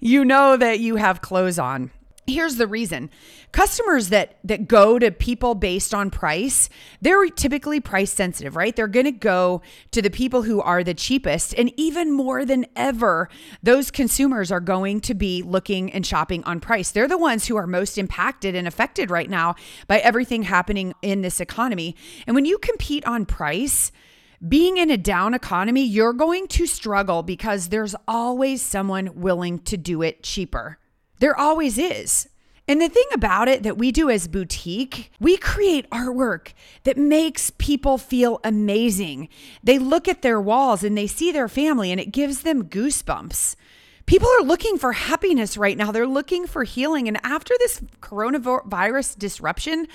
you 0.01 0.25
know 0.25 0.57
that 0.57 0.81
you 0.81 0.97
have 0.97 1.23
clothes 1.23 1.59
on. 1.59 1.91
Here's 2.29 2.57
the 2.57 2.67
reason. 2.67 3.09
Customers 3.53 4.09
that 4.09 4.39
that 4.43 4.67
go 4.67 4.99
to 4.99 5.13
people 5.13 5.55
based 5.55 5.95
on 5.95 6.11
price, 6.11 6.69
they're 7.01 7.27
typically 7.29 7.79
price 7.79 8.13
sensitive, 8.13 8.57
right? 8.57 8.75
They're 8.75 8.89
going 8.89 9.07
to 9.07 9.13
go 9.13 9.63
to 9.93 10.03
the 10.03 10.11
people 10.11 10.43
who 10.43 10.61
are 10.61 10.83
the 10.83 10.93
cheapest 10.93 11.55
and 11.57 11.73
even 11.77 12.11
more 12.11 12.45
than 12.45 12.67
ever, 12.75 13.29
those 13.63 13.93
consumers 13.93 14.51
are 14.51 14.61
going 14.61 15.01
to 15.03 15.15
be 15.15 15.43
looking 15.43 15.93
and 15.93 16.05
shopping 16.05 16.43
on 16.43 16.59
price. 16.59 16.91
They're 16.91 17.07
the 17.07 17.17
ones 17.17 17.47
who 17.47 17.57
are 17.57 17.67
most 17.67 17.97
impacted 17.97 18.57
and 18.57 18.67
affected 18.67 19.09
right 19.09 19.31
now 19.31 19.55
by 19.87 19.99
everything 19.99 20.43
happening 20.43 20.95
in 21.03 21.23
this 21.23 21.41
economy. 21.41 21.95
And 22.27 22.35
when 22.35 22.45
you 22.45 22.59
compete 22.59 23.07
on 23.07 23.25
price, 23.25 23.93
being 24.47 24.79
in 24.79 24.91
a 24.91 24.97
down 24.97 25.33
economy, 25.33 25.85
you're 25.85 26.13
going 26.13 26.49
to 26.49 26.67
struggle 26.67 27.23
because 27.23 27.69
there's 27.69 27.95
always 28.09 28.63
someone 28.63 29.21
willing 29.21 29.61
to 29.61 29.77
do 29.77 30.03
it 30.03 30.25
cheaper. 30.25 30.79
There 31.19 31.39
always 31.39 31.79
is. 31.79 32.29
And 32.69 32.81
the 32.81 32.89
thing 32.89 33.07
about 33.15 33.47
it 33.47 33.63
that 33.63 33.79
we 33.79 33.93
do 33.93 34.11
as 34.11 34.27
boutique, 34.27 35.13
we 35.21 35.37
create 35.37 35.89
artwork 35.91 36.53
that 36.83 36.97
makes 36.97 37.51
people 37.51 37.97
feel 37.97 38.41
amazing. 38.43 39.29
They 39.63 39.79
look 39.79 40.09
at 40.09 40.23
their 40.23 40.41
walls 40.41 40.83
and 40.83 40.99
they 40.99 41.07
see 41.07 41.31
their 41.31 41.49
family 41.49 41.93
and 41.93 42.01
it 42.01 42.11
gives 42.11 42.43
them 42.43 42.65
goosebumps. 42.65 43.55
People 44.07 44.29
are 44.41 44.45
looking 44.45 44.79
for 44.79 44.93
happiness 44.93 45.57
right 45.57 45.77
now. 45.77 45.93
They're 45.93 46.07
looking 46.09 46.47
for 46.47 46.65
healing. 46.65 47.07
And 47.07 47.19
after 47.25 47.55
this 47.59 47.81
coronavirus 48.01 49.17
disruption, 49.17 49.87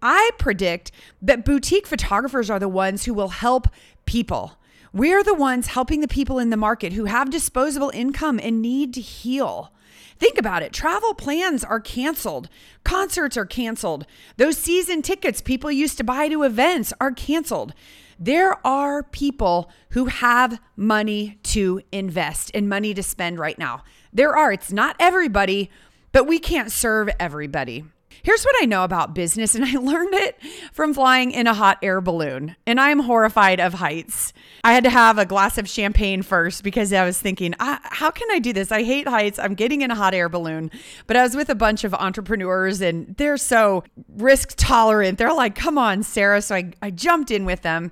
I 0.00 0.30
predict 0.38 0.92
that 1.22 1.44
boutique 1.44 1.86
photographers 1.86 2.50
are 2.50 2.58
the 2.58 2.68
ones 2.68 3.04
who 3.04 3.14
will 3.14 3.28
help 3.28 3.68
people. 4.04 4.58
We're 4.92 5.24
the 5.24 5.34
ones 5.34 5.68
helping 5.68 6.00
the 6.00 6.08
people 6.08 6.38
in 6.38 6.50
the 6.50 6.56
market 6.56 6.92
who 6.92 7.06
have 7.06 7.30
disposable 7.30 7.90
income 7.94 8.38
and 8.42 8.60
need 8.60 8.92
to 8.94 9.00
heal. 9.00 9.72
Think 10.18 10.38
about 10.38 10.62
it. 10.62 10.72
Travel 10.72 11.14
plans 11.14 11.64
are 11.64 11.80
canceled. 11.80 12.48
Concerts 12.84 13.36
are 13.36 13.46
canceled. 13.46 14.06
Those 14.36 14.58
season 14.58 15.00
tickets 15.00 15.40
people 15.40 15.72
used 15.72 15.96
to 15.98 16.04
buy 16.04 16.28
to 16.28 16.42
events 16.42 16.92
are 17.00 17.10
canceled. 17.10 17.72
There 18.18 18.64
are 18.66 19.02
people 19.02 19.70
who 19.90 20.04
have 20.04 20.60
money 20.76 21.38
to 21.44 21.80
invest 21.90 22.50
and 22.54 22.68
money 22.68 22.92
to 22.94 23.02
spend 23.02 23.38
right 23.38 23.58
now. 23.58 23.82
There 24.12 24.36
are. 24.36 24.52
It's 24.52 24.70
not 24.70 24.94
everybody, 25.00 25.70
but 26.12 26.26
we 26.26 26.38
can't 26.38 26.70
serve 26.70 27.08
everybody. 27.18 27.84
Here's 28.22 28.44
what 28.44 28.54
I 28.60 28.66
know 28.66 28.84
about 28.84 29.14
business, 29.14 29.54
and 29.54 29.64
I 29.64 29.72
learned 29.78 30.14
it 30.14 30.38
from 30.72 30.94
flying 30.94 31.32
in 31.32 31.46
a 31.46 31.54
hot 31.54 31.78
air 31.82 32.00
balloon. 32.00 32.56
And 32.66 32.80
I'm 32.80 33.00
horrified 33.00 33.60
of 33.60 33.74
heights. 33.74 34.32
I 34.64 34.72
had 34.72 34.84
to 34.84 34.90
have 34.90 35.18
a 35.18 35.26
glass 35.26 35.58
of 35.58 35.68
champagne 35.68 36.22
first 36.22 36.62
because 36.62 36.92
I 36.92 37.04
was 37.04 37.20
thinking, 37.20 37.54
how 37.58 38.10
can 38.10 38.28
I 38.30 38.38
do 38.38 38.52
this? 38.52 38.70
I 38.70 38.84
hate 38.84 39.08
heights. 39.08 39.38
I'm 39.38 39.54
getting 39.54 39.82
in 39.82 39.90
a 39.90 39.96
hot 39.96 40.14
air 40.14 40.28
balloon. 40.28 40.70
But 41.06 41.16
I 41.16 41.22
was 41.22 41.34
with 41.34 41.48
a 41.48 41.54
bunch 41.54 41.82
of 41.84 41.94
entrepreneurs, 41.94 42.80
and 42.80 43.16
they're 43.16 43.36
so 43.36 43.82
risk 44.16 44.54
tolerant. 44.56 45.18
They're 45.18 45.34
like, 45.34 45.56
come 45.56 45.76
on, 45.76 46.02
Sarah. 46.02 46.42
So 46.42 46.54
I, 46.54 46.70
I 46.80 46.90
jumped 46.90 47.30
in 47.30 47.44
with 47.44 47.62
them. 47.62 47.90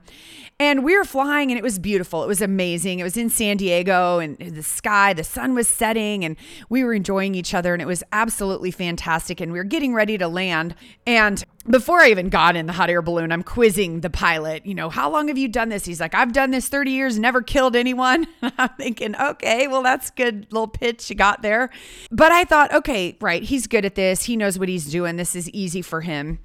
And 0.60 0.84
we 0.84 0.94
were 0.94 1.06
flying 1.06 1.50
and 1.50 1.56
it 1.56 1.62
was 1.62 1.78
beautiful. 1.78 2.22
It 2.22 2.26
was 2.26 2.42
amazing. 2.42 2.98
It 2.98 3.02
was 3.02 3.16
in 3.16 3.30
San 3.30 3.56
Diego 3.56 4.18
and 4.18 4.36
the 4.36 4.62
sky, 4.62 5.14
the 5.14 5.24
sun 5.24 5.54
was 5.54 5.66
setting 5.66 6.22
and 6.22 6.36
we 6.68 6.84
were 6.84 6.92
enjoying 6.92 7.34
each 7.34 7.54
other 7.54 7.72
and 7.72 7.80
it 7.80 7.86
was 7.86 8.04
absolutely 8.12 8.70
fantastic. 8.70 9.40
And 9.40 9.52
we 9.52 9.58
were 9.58 9.64
getting 9.64 9.94
ready 9.94 10.18
to 10.18 10.28
land. 10.28 10.74
And 11.06 11.42
before 11.66 12.00
I 12.00 12.10
even 12.10 12.28
got 12.28 12.56
in 12.56 12.66
the 12.66 12.74
hot 12.74 12.90
air 12.90 13.00
balloon, 13.00 13.32
I'm 13.32 13.42
quizzing 13.42 14.02
the 14.02 14.10
pilot, 14.10 14.66
you 14.66 14.74
know, 14.74 14.90
how 14.90 15.10
long 15.10 15.28
have 15.28 15.38
you 15.38 15.48
done 15.48 15.70
this? 15.70 15.86
He's 15.86 15.98
like, 15.98 16.14
I've 16.14 16.34
done 16.34 16.50
this 16.50 16.68
30 16.68 16.90
years, 16.90 17.18
never 17.18 17.40
killed 17.40 17.74
anyone. 17.74 18.26
I'm 18.42 18.68
thinking, 18.76 19.16
okay, 19.16 19.66
well, 19.66 19.82
that's 19.82 20.10
good 20.10 20.46
little 20.50 20.68
pitch 20.68 21.08
you 21.08 21.16
got 21.16 21.40
there. 21.40 21.70
But 22.10 22.32
I 22.32 22.44
thought, 22.44 22.74
okay, 22.74 23.16
right, 23.22 23.42
he's 23.42 23.66
good 23.66 23.86
at 23.86 23.94
this. 23.94 24.24
He 24.24 24.36
knows 24.36 24.58
what 24.58 24.68
he's 24.68 24.90
doing. 24.90 25.16
This 25.16 25.34
is 25.34 25.48
easy 25.50 25.80
for 25.80 26.02
him. 26.02 26.38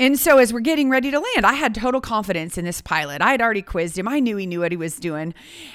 And 0.00 0.18
so 0.18 0.38
as 0.38 0.52
we're 0.52 0.60
getting 0.60 0.90
ready 0.90 1.10
to 1.10 1.20
land, 1.20 1.46
I 1.46 1.52
had 1.52 1.74
total 1.74 2.00
confidence 2.00 2.58
in 2.58 2.64
this 2.64 2.80
pilot. 2.80 3.22
I 3.22 3.30
had 3.30 3.40
already 3.40 3.62
quizzed 3.62 3.96
him. 3.96 4.08
I 4.08 4.20
knew 4.20 4.36
he 4.36 4.46
knew 4.46 4.60
what 4.60 4.72
he 4.72 4.76
was 4.76 4.96
doing. 4.96 5.32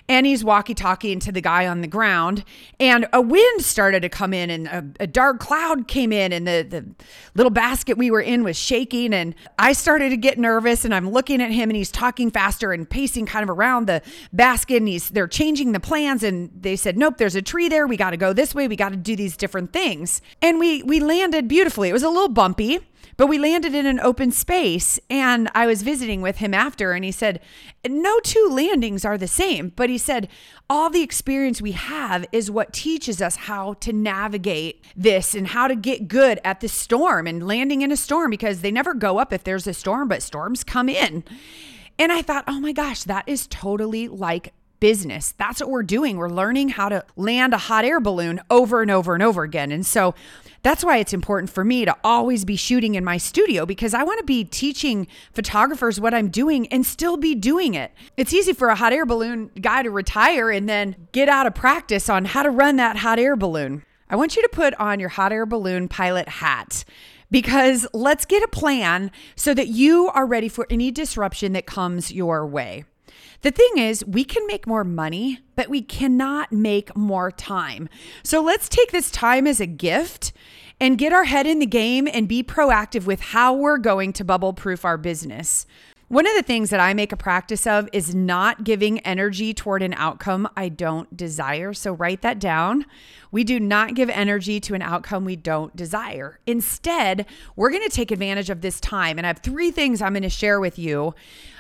And 0.10 0.26
he's 0.26 0.44
walkie-talking 0.44 1.20
to 1.22 1.32
the 1.32 1.40
guy 1.40 1.68
on 1.68 1.82
the 1.82 1.88
ground. 1.88 2.44
And 2.80 3.08
a 3.14 3.22
wind 3.22 3.64
started 3.64 4.02
to 4.02 4.10
come 4.10 4.34
in 4.34 4.50
and 4.50 4.68
a, 4.68 5.04
a 5.04 5.08
dark 5.08 5.40
cloud 5.40 5.88
came 5.88 6.12
in 6.12 6.34
and 6.34 6.48
the, 6.48 6.66
the 6.68 6.86
little 7.36 7.52
basket 7.52 7.98
we 7.98 8.12
were 8.12 8.20
in 8.20 8.44
was 8.44 8.58
shaking. 8.58 9.14
And 9.14 9.34
I 9.58 9.72
started 9.74 10.10
to 10.10 10.18
get 10.18 10.38
nervous 10.38 10.84
and 10.84 10.94
I'm 10.94 11.10
looking 11.10 11.42
at 11.42 11.52
him 11.52 11.70
and 11.70 11.78
he's 11.78 11.92
talking 11.92 12.30
faster 12.30 12.74
and 12.74 12.90
pacing 12.90 13.28
kind 13.28 13.44
of 13.44 13.50
around 13.50 13.88
the 13.88 14.02
basket 14.34 14.78
and 14.78 14.88
he's 14.88 15.10
they're 15.10 15.28
changing 15.28 15.72
the 15.72 15.80
plans 15.80 16.24
and 16.24 16.50
they 16.60 16.76
said, 16.76 16.98
Nope, 16.98 17.18
there's 17.18 17.36
a 17.36 17.42
tree 17.42 17.70
there. 17.70 17.88
We 17.88 17.96
got 17.96 18.12
to 18.12 18.18
go 18.18 18.34
this 18.34 18.54
way. 18.54 18.68
We 18.68 18.76
got 18.76 18.90
to 18.90 18.98
do 18.98 19.16
these 19.16 19.38
different 19.38 19.72
things. 19.72 20.22
And 20.42 20.60
we 20.60 20.84
we 20.84 21.00
landed 21.00 21.48
beautifully. 21.48 21.90
It 21.90 21.94
was 21.94 22.04
a 22.04 22.10
little 22.10 22.30
bumpy 22.30 22.80
but 23.18 23.28
we 23.28 23.40
landed 23.40 23.74
in 23.74 23.88
an 23.88 24.00
open 24.00 24.32
space 24.32 25.00
and 25.10 25.50
I 25.56 25.66
was 25.66 25.82
visiting 25.82 26.22
with 26.22 26.38
him 26.38 26.54
after 26.54 26.94
and 26.94 27.04
he 27.04 27.12
said, 27.12 27.42
No 27.88 28.20
two 28.20 28.48
landings 28.52 29.04
are 29.04 29.18
the 29.18 29.28
same. 29.28 29.74
But 29.76 29.90
he 29.90 29.98
said, 29.98 30.30
All 30.70 30.92
the 30.92 31.02
experience 31.02 31.60
we 31.60 31.72
have 31.72 32.26
is 32.32 32.52
what 32.52 32.74
teaches 32.74 33.20
us 33.22 33.36
how 33.36 33.74
to 33.74 33.92
navigate 33.92 34.86
this 34.96 35.34
and 35.34 35.48
how 35.48 35.68
to 35.68 35.76
get 35.76 36.08
good 36.08 36.40
at 36.46 36.62
the 36.62 36.68
storm 36.68 37.26
and 37.26 37.48
landing 37.48 37.82
in 37.82 37.92
a 37.92 37.98
storm 37.98 38.30
because 38.30 38.62
they 38.62 38.72
never 38.72 38.94
go 38.94 39.18
up 39.18 39.34
if 39.34 39.44
there's 39.44 39.66
a 39.66 39.74
storm, 39.74 40.08
but 40.08 40.22
storms 40.22 40.64
come 40.64 40.88
in. 40.88 41.24
And 42.00 42.12
I 42.12 42.22
thought, 42.22 42.44
oh 42.48 42.60
my 42.60 42.72
gosh, 42.72 43.04
that 43.04 43.28
is 43.28 43.48
totally 43.48 44.08
like 44.08 44.54
business. 44.80 45.34
That's 45.38 45.60
what 45.60 45.70
we're 45.70 45.84
doing. 45.84 46.18
We're 46.18 46.30
learning 46.30 46.70
how 46.70 46.90
to 46.90 47.04
land 47.16 47.54
a 47.54 47.58
hot 47.58 47.86
air 47.86 48.00
balloon 48.00 48.40
over 48.50 48.82
and 48.82 48.92
over 48.92 49.14
and 49.14 49.24
over 49.24 49.44
again. 49.44 49.72
And 49.72 49.86
so 49.86 50.16
that's 50.64 50.84
why 50.84 50.98
it's 50.98 51.14
important 51.14 51.50
for 51.50 51.64
me 51.64 51.86
to 51.86 51.96
always 52.04 52.46
be 52.46 52.56
shooting 52.56 52.96
in 52.96 53.04
my 53.04 53.18
studio 53.18 53.66
because 53.66 53.94
I 53.94 54.04
want 54.04 54.20
to 54.20 54.26
be 54.26 54.44
teaching 54.44 55.08
photographers 55.34 56.00
what 56.00 56.14
I'm 56.14 56.30
doing 56.30 56.68
and 56.68 56.86
still 56.86 57.18
be 57.18 57.36
doing 57.36 57.74
it. 57.74 57.92
It's 58.18 58.34
easy 58.34 58.54
for 58.54 58.70
a 58.70 58.76
hot 58.76 58.94
air 58.94 59.06
balloon 59.06 59.52
guy 59.62 59.84
to 59.84 59.90
retire 59.90 60.50
and 60.50 60.68
then 60.68 61.08
get 61.12 61.30
out 61.30 61.48
of 61.48 61.56
practice 61.56 62.10
on 62.10 62.26
how 62.26 62.44
to 62.44 62.50
run 62.50 62.76
that 62.78 62.98
hot 62.98 63.20
air 63.20 63.36
balloon. 63.36 63.84
I 64.10 64.16
want 64.16 64.36
you 64.36 64.42
to 64.42 64.50
put 64.50 64.74
on 64.76 65.00
your 65.00 65.10
hot 65.10 65.32
air 65.32 65.46
balloon 65.46 65.88
pilot 65.88 66.28
hat 66.28 66.86
because 67.30 67.88
let's 67.94 68.26
get 68.26 68.44
a 68.44 68.48
plan 68.48 69.12
so 69.36 69.54
that 69.54 69.68
you 69.68 70.10
are 70.10 70.26
ready 70.26 70.48
for 70.50 70.66
any 70.70 70.92
disruption 70.92 71.54
that 71.54 71.66
comes 71.66 72.12
your 72.12 72.46
way. 72.46 72.86
The 73.42 73.52
thing 73.52 73.78
is, 73.78 74.04
we 74.06 74.24
can 74.24 74.46
make 74.48 74.66
more 74.66 74.84
money, 74.84 75.40
but 75.56 75.70
we 75.70 75.82
cannot 75.82 76.52
make 76.52 76.96
more 76.96 77.32
time. 77.32 77.88
So 78.24 78.42
let's 78.42 78.68
take 78.68 78.92
this 78.92 79.12
time 79.12 79.46
as 79.46 79.60
a 79.60 79.68
gift 79.68 80.34
and 80.80 80.98
get 80.98 81.14
our 81.14 81.26
head 81.26 81.48
in 81.48 81.60
the 81.60 81.66
game 81.66 82.08
and 82.12 82.28
be 82.28 82.44
proactive 82.44 83.06
with 83.06 83.20
how 83.20 83.54
we're 83.54 83.78
going 83.78 84.14
to 84.14 84.24
bubble 84.24 84.54
proof 84.54 84.86
our 84.86 84.98
business. 84.98 85.66
One 86.10 86.26
of 86.26 86.36
the 86.36 86.44
things 86.44 86.70
that 86.70 86.80
I 86.80 86.94
make 86.94 87.12
a 87.12 87.18
practice 87.18 87.68
of 87.68 87.90
is 87.92 88.16
not 88.16 88.64
giving 88.64 89.00
energy 89.00 89.54
toward 89.54 89.84
an 89.84 89.94
outcome 89.96 90.48
I 90.56 90.70
don't 90.70 91.18
desire. 91.18 91.74
So 91.74 91.92
write 91.92 92.22
that 92.22 92.40
down. 92.40 92.86
We 93.30 93.44
do 93.44 93.60
not 93.60 93.94
give 93.94 94.10
energy 94.10 94.62
to 94.62 94.74
an 94.74 94.82
outcome 94.82 95.26
we 95.26 95.36
don't 95.36 95.76
desire. 95.76 96.40
Instead, 96.48 97.26
we're 97.58 97.72
going 97.72 97.84
to 97.84 97.94
take 97.94 98.12
advantage 98.12 98.50
of 98.50 98.62
this 98.62 98.80
time. 98.80 99.18
And 99.18 99.28
I 99.28 99.30
have 99.30 99.40
three 99.40 99.70
things 99.70 100.02
I'm 100.02 100.14
going 100.14 100.24
to 100.24 100.30
share 100.30 100.62
with 100.62 100.80
you 100.80 101.14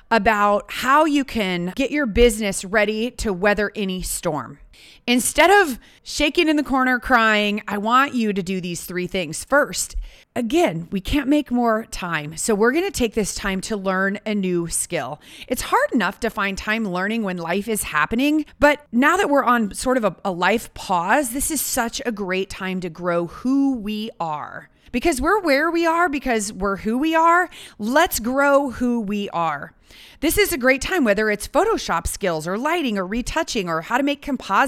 about 0.09 0.65
how 0.69 1.05
you 1.05 1.23
can 1.23 1.73
get 1.75 1.91
your 1.91 2.05
business 2.05 2.63
ready 2.63 3.11
to 3.11 3.33
weather 3.33 3.71
any 3.75 4.01
storm. 4.01 4.59
Instead 5.05 5.49
of 5.49 5.79
shaking 6.03 6.49
in 6.49 6.57
the 6.57 6.63
corner 6.63 6.99
crying, 6.99 7.61
I 7.67 7.77
want 7.77 8.13
you 8.13 8.33
to 8.33 8.43
do 8.43 8.59
these 8.59 8.83
three 8.83 9.07
things. 9.07 9.45
First, 9.45 9.95
again, 10.35 10.89
we 10.91 10.99
can't 10.99 11.29
make 11.29 11.49
more 11.49 11.85
time. 11.85 12.35
So 12.35 12.53
we're 12.53 12.73
going 12.73 12.83
to 12.83 12.91
take 12.91 13.13
this 13.13 13.33
time 13.33 13.61
to 13.61 13.77
learn 13.77 14.19
a 14.25 14.35
new 14.35 14.67
skill. 14.67 15.21
It's 15.47 15.61
hard 15.61 15.91
enough 15.93 16.19
to 16.21 16.29
find 16.29 16.57
time 16.57 16.85
learning 16.85 17.23
when 17.23 17.37
life 17.37 17.69
is 17.69 17.83
happening, 17.83 18.45
but 18.59 18.85
now 18.91 19.15
that 19.15 19.29
we're 19.29 19.45
on 19.45 19.73
sort 19.73 19.95
of 19.95 20.03
a, 20.03 20.15
a 20.25 20.31
life 20.31 20.73
pause, 20.73 21.31
this 21.31 21.51
is 21.51 21.61
such 21.61 22.01
a 22.05 22.11
great 22.11 22.49
time 22.49 22.81
to 22.81 22.89
grow 22.89 23.27
who 23.27 23.77
we 23.77 24.09
are 24.19 24.69
because 24.91 25.21
we're 25.21 25.39
where 25.41 25.69
we 25.69 25.85
are 25.85 26.09
because 26.09 26.51
we're 26.51 26.77
who 26.77 26.97
we 26.97 27.15
are. 27.15 27.49
Let's 27.77 28.19
grow 28.19 28.71
who 28.71 28.99
we 28.99 29.29
are. 29.29 29.73
This 30.19 30.37
is 30.37 30.51
a 30.51 30.57
great 30.57 30.81
time, 30.81 31.03
whether 31.03 31.29
it's 31.29 31.47
Photoshop 31.47 32.07
skills 32.07 32.47
or 32.47 32.57
lighting 32.57 32.97
or 32.97 33.05
retouching 33.05 33.69
or 33.69 33.81
how 33.81 33.97
to 33.97 34.03
make 34.03 34.21
composites 34.21 34.66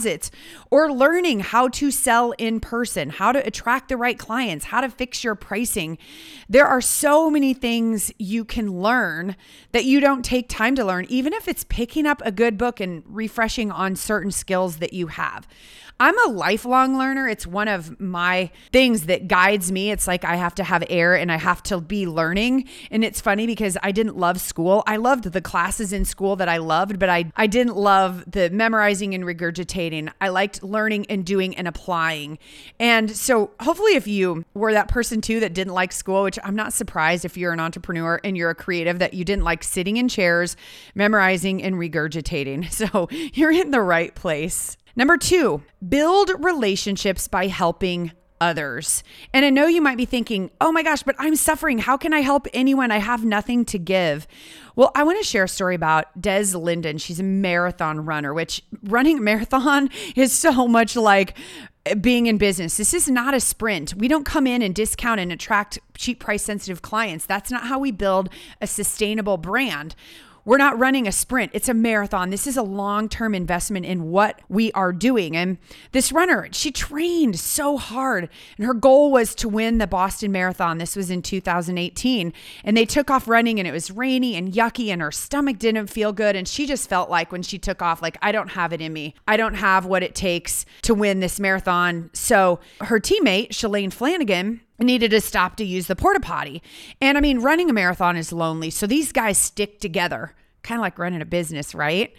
or 0.72 0.92
learning 0.92 1.42
how 1.42 1.68
to 1.70 1.92
sell 1.92 2.32
in 2.38 2.60
person, 2.60 3.10
how 3.10 3.32
to 3.32 3.46
attract 3.46 3.90
the 3.90 3.98
right 3.98 4.18
clients, 4.18 4.66
how 4.66 4.82
to 4.82 4.90
fix 4.90 5.24
your 5.24 5.36
pricing. 5.36 5.98
There 6.48 6.68
are 6.68 6.82
so 6.82 7.30
many 7.30 7.54
things 7.54 8.12
you 8.18 8.46
can 8.46 8.82
learn 8.82 9.36
that 9.72 9.86
you 9.86 10.00
don't 10.00 10.24
take 10.24 10.50
time 10.50 10.76
to 10.76 10.86
learn, 10.86 11.06
even 11.10 11.34
if 11.34 11.48
it's 11.48 11.64
picking 11.64 12.06
up 12.06 12.22
a 12.26 12.32
good 12.32 12.58
book 12.58 12.80
and 12.80 13.04
refreshing 13.06 13.72
on 13.72 13.96
certain 13.96 14.32
skills 14.32 14.78
that 14.78 14.94
you 14.94 15.08
have. 15.08 15.48
I'm 16.02 16.18
a 16.28 16.32
lifelong 16.32 16.98
learner. 16.98 17.28
It's 17.28 17.46
one 17.46 17.68
of 17.68 18.00
my 18.00 18.52
things 18.72 19.08
that 19.08 19.28
guides 19.28 19.70
me. 19.70 19.92
It's 19.92 20.08
like 20.08 20.24
I 20.24 20.38
have 20.38 20.56
to 20.56 20.64
have 20.64 20.82
air 20.90 21.14
and 21.14 21.30
I 21.30 21.36
have 21.36 21.62
to 21.64 21.82
be 21.82 22.08
learning. 22.08 22.70
And 22.90 23.04
it's 23.04 23.20
funny 23.20 23.46
because 23.46 23.78
I 23.84 23.92
didn't 23.92 24.16
love 24.16 24.40
school. 24.40 24.82
I 24.88 24.96
loved 24.96 25.26
the 25.26 25.42
classes 25.42 25.92
in 25.92 26.06
school 26.06 26.38
that 26.38 26.48
I 26.48 26.56
loved, 26.58 27.00
but 27.00 27.10
I, 27.10 27.30
I 27.36 27.48
didn't 27.48 27.76
love 27.76 28.24
the 28.32 28.50
memorizing 28.50 29.14
and 29.14 29.26
regurgitating. 29.26 30.10
I 30.22 30.30
liked 30.30 30.64
learning 30.64 31.08
and 31.10 31.26
doing 31.26 31.54
and 31.58 31.68
applying. 31.68 32.40
And 32.80 33.12
so 33.12 33.52
hopefully, 33.60 33.96
if 33.96 34.08
you 34.08 34.46
were 34.54 34.72
that 34.72 34.88
person 34.88 35.20
too 35.20 35.42
that 35.42 35.54
didn't 35.54 35.74
like 35.74 35.92
school, 35.92 36.24
which 36.24 36.40
I'm 36.46 36.56
not 36.56 36.72
surprised 36.72 37.26
if 37.26 37.36
you're 37.36 37.52
an 37.52 37.60
entrepreneur 37.60 38.22
and 38.24 38.38
you're 38.38 38.52
a 38.52 38.56
creative 38.56 39.00
that 39.00 39.14
you 39.14 39.26
didn't 39.26 39.44
like 39.44 39.66
sitting 39.66 39.98
in 39.98 40.08
chairs, 40.08 40.56
memorizing 40.96 41.62
and 41.62 41.76
regurgitating. 41.76 42.70
So 42.80 43.10
you're 43.34 43.52
in 43.52 43.72
the 43.72 43.82
right 43.82 44.16
place. 44.16 44.78
Number 44.96 45.18
two, 45.18 45.64
build 45.88 46.32
relationships 46.40 47.28
by 47.28 47.48
helping 47.48 48.12
others. 48.42 49.04
And 49.34 49.46
I 49.46 49.50
know 49.50 49.68
you 49.68 49.82
might 49.82 49.98
be 49.98 50.06
thinking, 50.06 50.52
oh 50.62 50.72
my 50.72 50.84
gosh, 50.84 51.04
but 51.04 51.16
I'm 51.20 51.36
suffering. 51.36 51.80
How 51.80 51.98
can 51.98 52.14
I 52.14 52.22
help 52.22 52.48
anyone? 52.54 52.92
I 52.92 52.98
have 52.98 53.26
nothing 53.26 53.66
to 53.66 53.80
give. 53.80 54.28
Well, 54.76 54.92
I 54.96 55.04
want 55.04 55.18
to 55.20 55.26
share 55.26 55.44
a 55.44 55.50
story 55.50 55.76
about 55.76 56.20
Des 56.20 56.58
Linden. 56.58 56.98
She's 56.98 57.20
a 57.20 57.24
marathon 57.24 58.06
runner, 58.06 58.34
which 58.34 58.64
running 58.84 59.18
a 59.18 59.22
marathon 59.22 59.90
is 60.16 60.32
so 60.32 60.68
much 60.68 60.96
like 60.96 61.38
eh, 61.86 61.96
being 61.96 62.28
in 62.28 62.38
business. 62.38 62.78
This 62.78 62.94
is 62.94 63.10
not 63.10 63.34
a 63.34 63.40
sprint. 63.40 63.96
We 63.96 64.08
don't 64.08 64.26
come 64.26 64.48
in 64.48 64.62
and 64.62 64.74
discount 64.74 65.20
and 65.20 65.32
attract 65.32 65.80
cheap 65.98 66.20
price 66.20 66.44
sensitive 66.44 66.82
clients. 66.82 67.26
That's 67.26 67.52
not 67.52 67.68
how 67.68 67.80
we 67.80 67.92
build 67.92 68.30
a 68.62 68.68
sustainable 68.68 69.38
brand. 69.38 69.96
We're 70.46 70.58
not 70.58 70.80
running 70.80 71.08
a 71.08 71.12
sprint, 71.12 71.52
it's 71.54 71.70
a 71.70 71.74
marathon. 71.74 72.30
This 72.30 72.48
is 72.48 72.58
a 72.58 72.64
long 72.64 73.10
term 73.10 73.36
investment 73.36 73.86
in 73.86 74.10
what 74.10 74.40
we 74.50 74.72
are 74.74 74.94
doing. 74.94 75.36
And 75.36 75.58
this 75.92 76.12
runner, 76.12 76.48
she 76.52 76.72
trained 76.72 77.40
so 77.40 77.78
hard, 77.78 78.30
and 78.58 78.66
her 78.66 78.74
goal 78.74 79.12
was 79.12 79.36
to 79.36 79.50
win 79.50 79.78
the 79.78 79.88
Boston 79.88 80.32
Marathon. 80.32 80.78
This 80.78 80.96
was 80.96 81.10
in 81.10 81.22
2018. 81.22 82.34
And 82.64 82.78
they 82.78 82.86
took 82.86 83.10
off 83.10 83.28
running, 83.28 83.60
and 83.60 83.68
it 83.68 83.72
was 83.72 83.92
rainy 83.92 84.36
and 84.36 84.52
yucky, 84.54 84.90
and 84.90 85.02
her 85.02 85.12
stomach 85.12 85.60
didn't 85.60 85.88
feel 85.88 86.14
good. 86.14 86.36
And 86.36 86.48
she 86.48 86.66
just 86.66 86.90
felt 86.90 87.10
like 87.10 87.32
when 87.32 87.44
she 87.44 87.58
took 87.58 87.82
off, 87.82 88.02
like, 88.02 88.18
I 88.22 88.32
don't 88.32 88.50
have 88.50 88.74
it 88.74 88.82
in 88.82 88.94
me. 88.94 89.16
I 89.28 89.38
don't 89.38 89.56
have 89.56 89.86
what 89.86 90.04
it 90.04 90.16
takes 90.16 90.66
to 90.84 90.94
win 90.94 91.20
this 91.20 91.40
marathon. 91.40 92.10
So 92.14 92.60
her 92.82 93.00
teammate, 93.00 93.50
Shalane 93.50 93.94
Flanagan, 93.94 94.62
needed 94.80 95.12
to 95.12 95.22
stop 95.22 95.56
to 95.58 95.64
use 95.64 95.88
the 95.88 95.96
porta 95.96 96.20
potty. 96.20 96.62
And 97.02 97.18
I 97.18 97.22
mean, 97.22 97.40
running 97.40 97.70
a 97.70 97.74
marathon 97.74 98.18
is 98.18 98.32
lonely. 98.34 98.70
So 98.70 98.88
these 98.88 99.12
guys 99.12 99.38
stick 99.38 99.80
together, 99.80 100.34
kind 100.64 100.80
of 100.80 100.82
like 100.82 101.00
running 101.00 101.22
a 101.22 101.26
business, 101.26 101.76
right? 101.76 102.14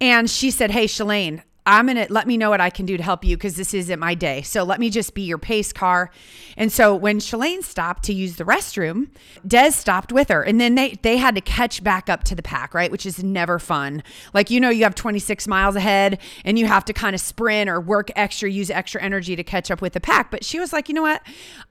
And 0.00 0.28
she 0.30 0.50
said, 0.50 0.70
Hey, 0.70 0.86
Shalane, 0.86 1.42
I'm 1.66 1.86
going 1.86 2.04
to 2.04 2.12
let 2.12 2.26
me 2.26 2.36
know 2.36 2.50
what 2.50 2.60
I 2.60 2.70
can 2.70 2.86
do 2.86 2.96
to 2.96 3.02
help 3.02 3.24
you 3.24 3.36
because 3.36 3.56
this 3.56 3.74
isn't 3.74 3.98
my 3.98 4.14
day. 4.14 4.42
So 4.42 4.64
let 4.64 4.80
me 4.80 4.88
just 4.88 5.14
be 5.14 5.22
your 5.22 5.38
pace 5.38 5.72
car. 5.72 6.10
And 6.56 6.72
so 6.72 6.94
when 6.94 7.18
Shalane 7.18 7.62
stopped 7.62 8.04
to 8.04 8.14
use 8.14 8.36
the 8.36 8.44
restroom, 8.44 9.08
Des 9.46 9.70
stopped 9.72 10.10
with 10.12 10.28
her. 10.28 10.42
And 10.42 10.60
then 10.60 10.74
they 10.74 10.98
they 11.02 11.18
had 11.18 11.34
to 11.34 11.40
catch 11.40 11.84
back 11.84 12.08
up 12.08 12.24
to 12.24 12.34
the 12.34 12.42
pack, 12.42 12.72
right? 12.74 12.90
Which 12.90 13.04
is 13.04 13.22
never 13.22 13.58
fun. 13.58 14.02
Like 14.32 14.50
you 14.50 14.58
know 14.58 14.70
you 14.70 14.84
have 14.84 14.94
26 14.94 15.46
miles 15.48 15.76
ahead 15.76 16.18
and 16.44 16.58
you 16.58 16.66
have 16.66 16.84
to 16.86 16.92
kind 16.92 17.14
of 17.14 17.20
sprint 17.20 17.68
or 17.68 17.80
work 17.80 18.10
extra, 18.16 18.50
use 18.50 18.70
extra 18.70 19.02
energy 19.02 19.36
to 19.36 19.44
catch 19.44 19.70
up 19.70 19.82
with 19.82 19.92
the 19.92 20.00
pack. 20.00 20.30
But 20.30 20.44
she 20.44 20.58
was 20.58 20.72
like, 20.72 20.88
"You 20.88 20.94
know 20.94 21.02
what? 21.02 21.22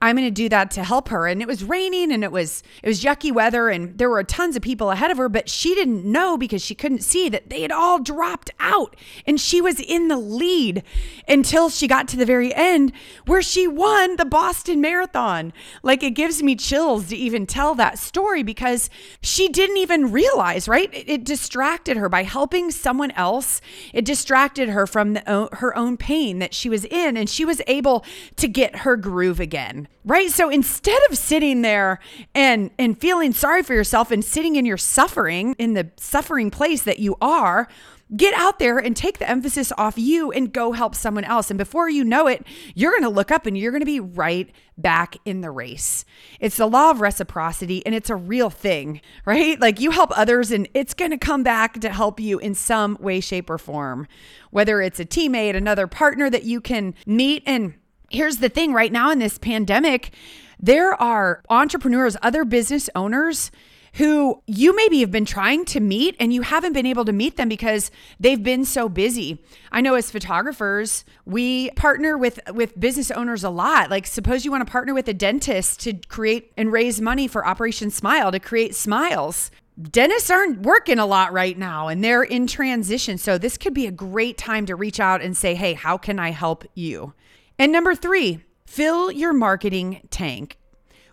I'm 0.02 0.16
going 0.16 0.28
to 0.28 0.32
do 0.32 0.50
that 0.50 0.72
to 0.72 0.84
help 0.84 1.10
her." 1.10 1.28
And 1.28 1.42
it 1.42 1.48
was 1.48 1.64
raining 1.64 2.12
and 2.12 2.24
it 2.24 2.32
was 2.32 2.64
it 2.84 2.88
was 2.88 3.04
yucky 3.04 3.32
weather 3.32 3.70
and 3.70 3.98
there 3.98 4.10
were 4.10 4.24
tons 4.24 4.56
of 4.56 4.62
people 4.62 4.92
ahead 4.92 5.12
of 5.12 5.18
her, 5.18 5.30
but 5.30 5.50
she 5.50 5.74
didn't 5.74 6.06
know 6.06 6.38
because 6.38 6.64
she 6.64 6.76
couldn't 6.76 7.04
see 7.04 7.28
that 7.30 7.50
they 7.50 7.62
had 7.62 7.72
all 7.72 8.00
dropped 8.00 8.52
out 8.60 8.96
and 9.26 9.40
she 9.40 9.62
was 9.62 9.79
in 9.80 10.08
the 10.08 10.18
lead 10.18 10.84
until 11.28 11.70
she 11.70 11.88
got 11.88 12.08
to 12.10 12.18
the 12.18 12.26
very 12.26 12.54
end 12.54 12.92
where 13.26 13.42
she 13.42 13.68
won 13.68 14.16
the 14.16 14.26
Boston 14.26 14.82
Marathon. 14.82 15.54
Like 15.84 16.04
it 16.04 16.12
gives 16.12 16.44
me 16.44 16.56
chills 16.56 17.08
to 17.10 17.16
even 17.16 17.46
tell 17.46 17.76
that 17.76 18.00
story 18.00 18.44
because 18.44 18.90
she 19.22 19.48
didn't 19.48 19.78
even 19.78 20.12
realize, 20.12 20.68
right? 20.68 20.94
It, 20.94 21.10
it 21.10 21.24
distracted 21.24 21.98
her 21.98 22.10
by 22.10 22.24
helping 22.24 22.72
someone 22.72 23.12
else. 23.12 23.62
It 23.94 24.06
distracted 24.06 24.70
her 24.70 24.88
from 24.88 25.14
the, 25.14 25.50
her 25.54 25.78
own 25.78 25.98
pain 25.98 26.40
that 26.40 26.54
she 26.54 26.70
was 26.70 26.86
in 26.86 27.18
and 27.18 27.30
she 27.30 27.46
was 27.46 27.62
able 27.68 28.06
to 28.38 28.48
get 28.48 28.78
her 28.78 28.96
groove 28.96 29.40
again. 29.40 29.88
Right? 30.06 30.32
So 30.32 30.50
instead 30.50 31.00
of 31.10 31.18
sitting 31.18 31.62
there 31.62 32.00
and 32.34 32.72
and 32.80 33.00
feeling 33.00 33.34
sorry 33.34 33.62
for 33.62 33.74
yourself 33.74 34.12
and 34.12 34.24
sitting 34.24 34.56
in 34.56 34.66
your 34.66 34.78
suffering 34.78 35.56
in 35.60 35.74
the 35.74 35.92
suffering 35.98 36.50
place 36.50 36.84
that 36.84 37.00
you 37.00 37.16
are, 37.22 37.68
Get 38.16 38.34
out 38.34 38.58
there 38.58 38.80
and 38.80 38.96
take 38.96 39.20
the 39.20 39.30
emphasis 39.30 39.72
off 39.78 39.98
you 39.98 40.32
and 40.32 40.52
go 40.52 40.72
help 40.72 40.96
someone 40.96 41.26
else. 41.26 41.52
And 41.52 41.60
before 41.60 41.90
you 41.90 42.04
know 42.04 42.26
it, 42.26 42.44
you're 42.74 42.92
going 42.92 43.04
to 43.04 43.10
look 43.10 43.30
up 43.30 43.46
and 43.46 43.56
you're 43.56 43.72
going 43.72 43.82
to 43.82 43.86
be 43.86 44.00
right 44.00 44.50
back 44.78 45.16
in 45.26 45.42
the 45.42 45.52
race. 45.52 46.06
It's 46.40 46.58
the 46.58 46.66
law 46.66 46.90
of 46.90 47.02
reciprocity 47.02 47.86
and 47.86 47.94
it's 47.94 48.10
a 48.10 48.16
real 48.16 48.50
thing, 48.50 49.02
right? 49.26 49.60
Like 49.60 49.80
you 49.80 49.92
help 49.92 50.18
others 50.18 50.52
and 50.52 50.68
it's 50.74 50.96
going 50.96 51.12
to 51.12 51.18
come 51.18 51.44
back 51.44 51.80
to 51.82 51.90
help 51.90 52.20
you 52.20 52.40
in 52.40 52.56
some 52.56 52.98
way, 53.00 53.20
shape, 53.20 53.48
or 53.48 53.60
form, 53.60 54.08
whether 54.50 54.82
it's 54.82 55.00
a 55.00 55.06
teammate, 55.06 55.56
another 55.56 55.86
partner 55.86 56.32
that 56.32 56.44
you 56.44 56.62
can 56.62 56.96
meet. 57.06 57.44
And 57.46 57.76
here's 58.10 58.38
the 58.38 58.50
thing 58.50 58.74
right 58.74 58.92
now 58.92 59.12
in 59.12 59.20
this 59.20 59.38
pandemic, 59.38 60.14
there 60.60 61.00
are 61.00 61.44
entrepreneurs, 61.50 62.18
other 62.24 62.44
business 62.44 62.90
owners 62.96 63.52
who 63.96 64.42
you 64.46 64.76
maybe 64.76 65.00
have 65.02 65.12
been 65.12 65.26
trying 65.26 65.66
to 65.66 65.80
meet 65.80 66.16
and 66.20 66.34
you 66.34 66.42
haven't 66.42 66.74
been 66.74 66.86
able 66.86 67.06
to 67.06 67.14
meet 67.14 67.38
them 67.38 67.50
because 67.50 67.92
they've 68.20 68.44
been 68.44 68.66
so 68.66 68.90
busy. 68.90 69.44
I 69.72 69.82
know 69.82 69.96
as 69.96 70.12
photographers, 70.12 71.06
we 71.26 71.72
partner 71.72 72.18
with 72.18 72.40
with 72.54 72.80
business 72.80 73.12
owners 73.12 73.44
a 73.44 73.50
lot. 73.50 73.90
Like 73.90 74.06
suppose 74.06 74.46
you 74.46 74.52
want 74.52 74.66
to 74.66 74.72
partner 74.72 74.94
with 74.94 75.08
a 75.08 75.14
dentist 75.14 75.80
to 75.82 75.94
create 75.94 76.52
and 76.58 76.72
raise 76.72 77.02
money 77.02 77.28
for 77.28 77.46
Operation 77.46 77.90
Smile 77.90 78.32
to 78.32 78.40
create 78.40 78.76
smiles. 78.76 79.52
Dentists 79.82 80.30
aren't 80.30 80.62
working 80.62 81.00
a 81.00 81.06
lot 81.06 81.32
right 81.32 81.58
now 81.58 81.88
and 81.88 82.04
they're 82.04 82.24
in 82.24 82.48
transition. 82.48 83.18
So 83.18 83.38
this 83.38 83.58
could 83.58 83.74
be 83.74 83.88
a 83.88 83.92
great 83.92 84.38
time 84.38 84.66
to 84.66 84.76
reach 84.76 85.00
out 85.00 85.22
and 85.22 85.36
say, 85.36 85.56
"Hey, 85.56 85.74
how 85.74 85.98
can 85.98 86.20
I 86.20 86.32
help 86.32 86.66
you?" 86.76 87.14
And 87.58 87.72
number 87.72 87.96
3, 87.96 88.44
fill 88.66 89.12
your 89.12 89.34
marketing 89.34 90.02
tank. 90.12 90.59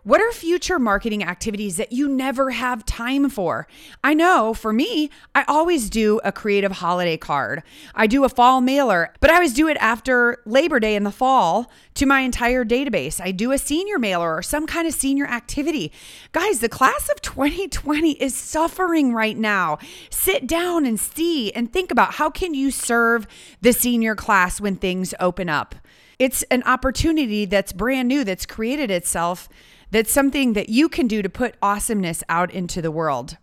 What 0.06 0.20
are 0.20 0.30
future 0.30 0.78
marketing 0.78 1.24
activities 1.24 1.78
that 1.78 1.90
you 1.90 2.08
never 2.08 2.50
have 2.50 2.86
time 2.86 3.28
for? 3.28 3.66
I 4.04 4.14
know 4.14 4.54
for 4.54 4.72
me, 4.72 5.10
I 5.34 5.44
always 5.48 5.90
do 5.90 6.20
a 6.22 6.30
creative 6.30 6.70
holiday 6.70 7.16
card. 7.16 7.64
I 7.92 8.06
do 8.06 8.22
a 8.22 8.28
fall 8.28 8.60
mailer, 8.60 9.12
but 9.18 9.30
I 9.30 9.34
always 9.34 9.52
do 9.52 9.66
it 9.66 9.76
after 9.78 10.40
Labor 10.46 10.78
Day 10.78 10.94
in 10.94 11.02
the 11.02 11.10
fall 11.10 11.72
to 11.94 12.06
my 12.06 12.20
entire 12.20 12.64
database. 12.64 13.20
I 13.20 13.32
do 13.32 13.50
a 13.50 13.58
senior 13.58 13.98
mailer 13.98 14.36
or 14.36 14.42
some 14.42 14.64
kind 14.64 14.86
of 14.86 14.94
senior 14.94 15.26
activity. 15.26 15.90
Guys, 16.30 16.60
the 16.60 16.68
class 16.68 17.08
of 17.08 17.20
2020 17.20 18.12
is 18.12 18.32
suffering 18.32 19.12
right 19.12 19.36
now. 19.36 19.76
Sit 20.08 20.46
down 20.46 20.86
and 20.86 21.00
see 21.00 21.50
and 21.52 21.72
think 21.72 21.90
about 21.90 22.14
how 22.14 22.30
can 22.30 22.54
you 22.54 22.70
serve 22.70 23.26
the 23.60 23.72
senior 23.72 24.14
class 24.14 24.60
when 24.60 24.76
things 24.76 25.14
open 25.18 25.48
up? 25.48 25.74
It's 26.20 26.44
an 26.44 26.62
opportunity 26.62 27.44
that's 27.44 27.72
brand 27.72 28.06
new 28.06 28.22
that's 28.22 28.46
created 28.46 28.90
itself 28.92 29.48
that's 29.90 30.12
something 30.12 30.52
that 30.54 30.68
you 30.68 30.88
can 30.88 31.06
do 31.06 31.22
to 31.22 31.28
put 31.28 31.54
awesomeness 31.62 32.22
out 32.28 32.50
into 32.50 32.82
the 32.82 32.90
world. 32.90 33.36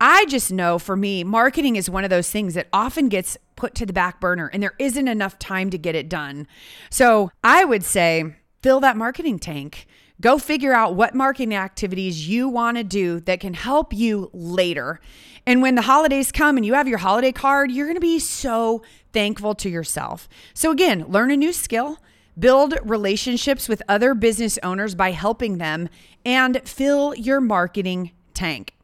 I 0.00 0.26
just 0.26 0.52
know 0.52 0.78
for 0.78 0.96
me, 0.96 1.24
marketing 1.24 1.76
is 1.76 1.90
one 1.90 2.04
of 2.04 2.10
those 2.10 2.30
things 2.30 2.54
that 2.54 2.68
often 2.72 3.08
gets 3.08 3.36
put 3.56 3.74
to 3.76 3.86
the 3.86 3.92
back 3.92 4.20
burner 4.20 4.48
and 4.52 4.62
there 4.62 4.74
isn't 4.78 5.08
enough 5.08 5.38
time 5.38 5.70
to 5.70 5.78
get 5.78 5.96
it 5.96 6.08
done. 6.08 6.46
So 6.90 7.30
I 7.42 7.64
would 7.64 7.82
say 7.82 8.36
fill 8.62 8.80
that 8.80 8.96
marketing 8.96 9.38
tank. 9.38 9.86
Go 10.20 10.38
figure 10.38 10.72
out 10.72 10.94
what 10.94 11.14
marketing 11.14 11.54
activities 11.54 12.28
you 12.28 12.48
want 12.48 12.76
to 12.76 12.84
do 12.84 13.20
that 13.20 13.40
can 13.40 13.54
help 13.54 13.92
you 13.92 14.30
later. 14.32 15.00
And 15.46 15.62
when 15.62 15.76
the 15.76 15.82
holidays 15.82 16.32
come 16.32 16.56
and 16.56 16.66
you 16.66 16.74
have 16.74 16.88
your 16.88 16.98
holiday 16.98 17.30
card, 17.30 17.70
you're 17.70 17.86
going 17.86 17.94
to 17.94 18.00
be 18.00 18.18
so 18.18 18.82
thankful 19.12 19.54
to 19.56 19.68
yourself. 19.68 20.28
So, 20.54 20.72
again, 20.72 21.04
learn 21.08 21.30
a 21.30 21.36
new 21.36 21.52
skill, 21.52 21.98
build 22.38 22.74
relationships 22.84 23.68
with 23.68 23.82
other 23.88 24.14
business 24.14 24.58
owners 24.62 24.94
by 24.94 25.12
helping 25.12 25.58
them, 25.58 25.88
and 26.24 26.60
fill 26.64 27.14
your 27.14 27.40
marketing 27.40 28.12
tank. 28.34 28.74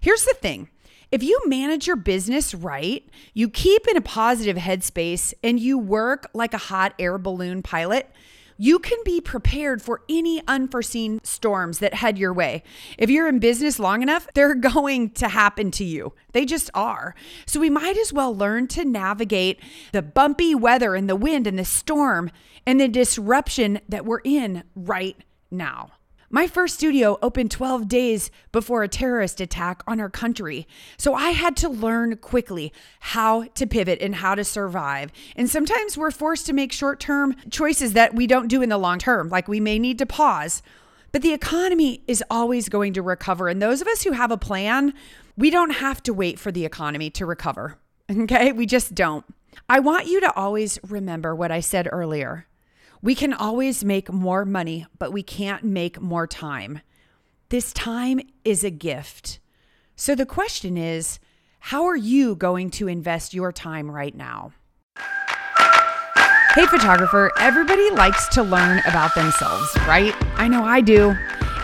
Here's 0.00 0.24
the 0.24 0.34
thing. 0.34 0.68
If 1.10 1.22
you 1.22 1.40
manage 1.46 1.86
your 1.86 1.96
business 1.96 2.54
right, 2.54 3.04
you 3.34 3.50
keep 3.50 3.86
in 3.86 3.96
a 3.96 4.02
positive 4.02 4.56
headspace, 4.56 5.34
and 5.42 5.60
you 5.60 5.78
work 5.78 6.30
like 6.32 6.54
a 6.54 6.58
hot 6.58 6.94
air 6.98 7.18
balloon 7.18 7.62
pilot, 7.62 8.10
you 8.56 8.78
can 8.78 8.98
be 9.04 9.20
prepared 9.20 9.82
for 9.82 10.02
any 10.08 10.42
unforeseen 10.46 11.20
storms 11.22 11.78
that 11.78 11.94
head 11.94 12.18
your 12.18 12.32
way. 12.32 12.62
If 12.98 13.10
you're 13.10 13.28
in 13.28 13.38
business 13.38 13.78
long 13.78 14.02
enough, 14.02 14.28
they're 14.34 14.54
going 14.54 15.10
to 15.10 15.28
happen 15.28 15.70
to 15.72 15.84
you. 15.84 16.12
They 16.32 16.44
just 16.44 16.70
are. 16.74 17.14
So 17.46 17.60
we 17.60 17.70
might 17.70 17.96
as 17.96 18.12
well 18.12 18.34
learn 18.34 18.68
to 18.68 18.84
navigate 18.84 19.60
the 19.92 20.02
bumpy 20.02 20.54
weather 20.54 20.94
and 20.94 21.08
the 21.08 21.16
wind 21.16 21.46
and 21.46 21.58
the 21.58 21.64
storm 21.64 22.30
and 22.66 22.80
the 22.80 22.88
disruption 22.88 23.80
that 23.88 24.04
we're 24.04 24.20
in 24.24 24.64
right 24.74 25.16
now. 25.50 25.92
My 26.34 26.46
first 26.46 26.76
studio 26.76 27.18
opened 27.20 27.50
12 27.50 27.88
days 27.88 28.30
before 28.52 28.82
a 28.82 28.88
terrorist 28.88 29.38
attack 29.38 29.82
on 29.86 30.00
our 30.00 30.08
country. 30.08 30.66
So 30.96 31.12
I 31.12 31.32
had 31.32 31.58
to 31.58 31.68
learn 31.68 32.16
quickly 32.16 32.72
how 33.00 33.42
to 33.54 33.66
pivot 33.66 34.00
and 34.00 34.14
how 34.14 34.34
to 34.34 34.42
survive. 34.42 35.12
And 35.36 35.50
sometimes 35.50 35.98
we're 35.98 36.10
forced 36.10 36.46
to 36.46 36.54
make 36.54 36.72
short 36.72 37.00
term 37.00 37.36
choices 37.50 37.92
that 37.92 38.14
we 38.14 38.26
don't 38.26 38.48
do 38.48 38.62
in 38.62 38.70
the 38.70 38.78
long 38.78 38.98
term, 38.98 39.28
like 39.28 39.46
we 39.46 39.60
may 39.60 39.78
need 39.78 39.98
to 39.98 40.06
pause. 40.06 40.62
But 41.12 41.20
the 41.20 41.34
economy 41.34 42.02
is 42.08 42.24
always 42.30 42.70
going 42.70 42.94
to 42.94 43.02
recover. 43.02 43.48
And 43.48 43.60
those 43.60 43.82
of 43.82 43.86
us 43.86 44.02
who 44.02 44.12
have 44.12 44.30
a 44.30 44.38
plan, 44.38 44.94
we 45.36 45.50
don't 45.50 45.72
have 45.72 46.02
to 46.04 46.14
wait 46.14 46.38
for 46.38 46.50
the 46.50 46.64
economy 46.64 47.10
to 47.10 47.26
recover. 47.26 47.78
Okay? 48.10 48.52
We 48.52 48.66
just 48.66 48.94
don't. 48.94 49.24
I 49.68 49.80
want 49.80 50.06
you 50.06 50.20
to 50.20 50.34
always 50.34 50.78
remember 50.82 51.34
what 51.34 51.50
I 51.50 51.60
said 51.60 51.88
earlier. 51.92 52.46
We 53.04 53.16
can 53.16 53.32
always 53.32 53.84
make 53.84 54.12
more 54.12 54.44
money, 54.44 54.86
but 54.96 55.12
we 55.12 55.24
can't 55.24 55.64
make 55.64 56.00
more 56.00 56.28
time. 56.28 56.82
This 57.48 57.72
time 57.72 58.20
is 58.44 58.62
a 58.62 58.70
gift. 58.70 59.40
So 59.96 60.14
the 60.14 60.24
question 60.24 60.76
is 60.76 61.18
how 61.58 61.86
are 61.86 61.96
you 61.96 62.36
going 62.36 62.70
to 62.70 62.86
invest 62.86 63.34
your 63.34 63.50
time 63.50 63.90
right 63.90 64.14
now? 64.14 64.52
Hey, 66.54 66.66
photographer, 66.66 67.32
everybody 67.40 67.90
likes 67.90 68.28
to 68.28 68.42
learn 68.44 68.80
about 68.86 69.16
themselves, 69.16 69.76
right? 69.78 70.14
I 70.36 70.46
know 70.46 70.62
I 70.62 70.80
do. 70.80 71.12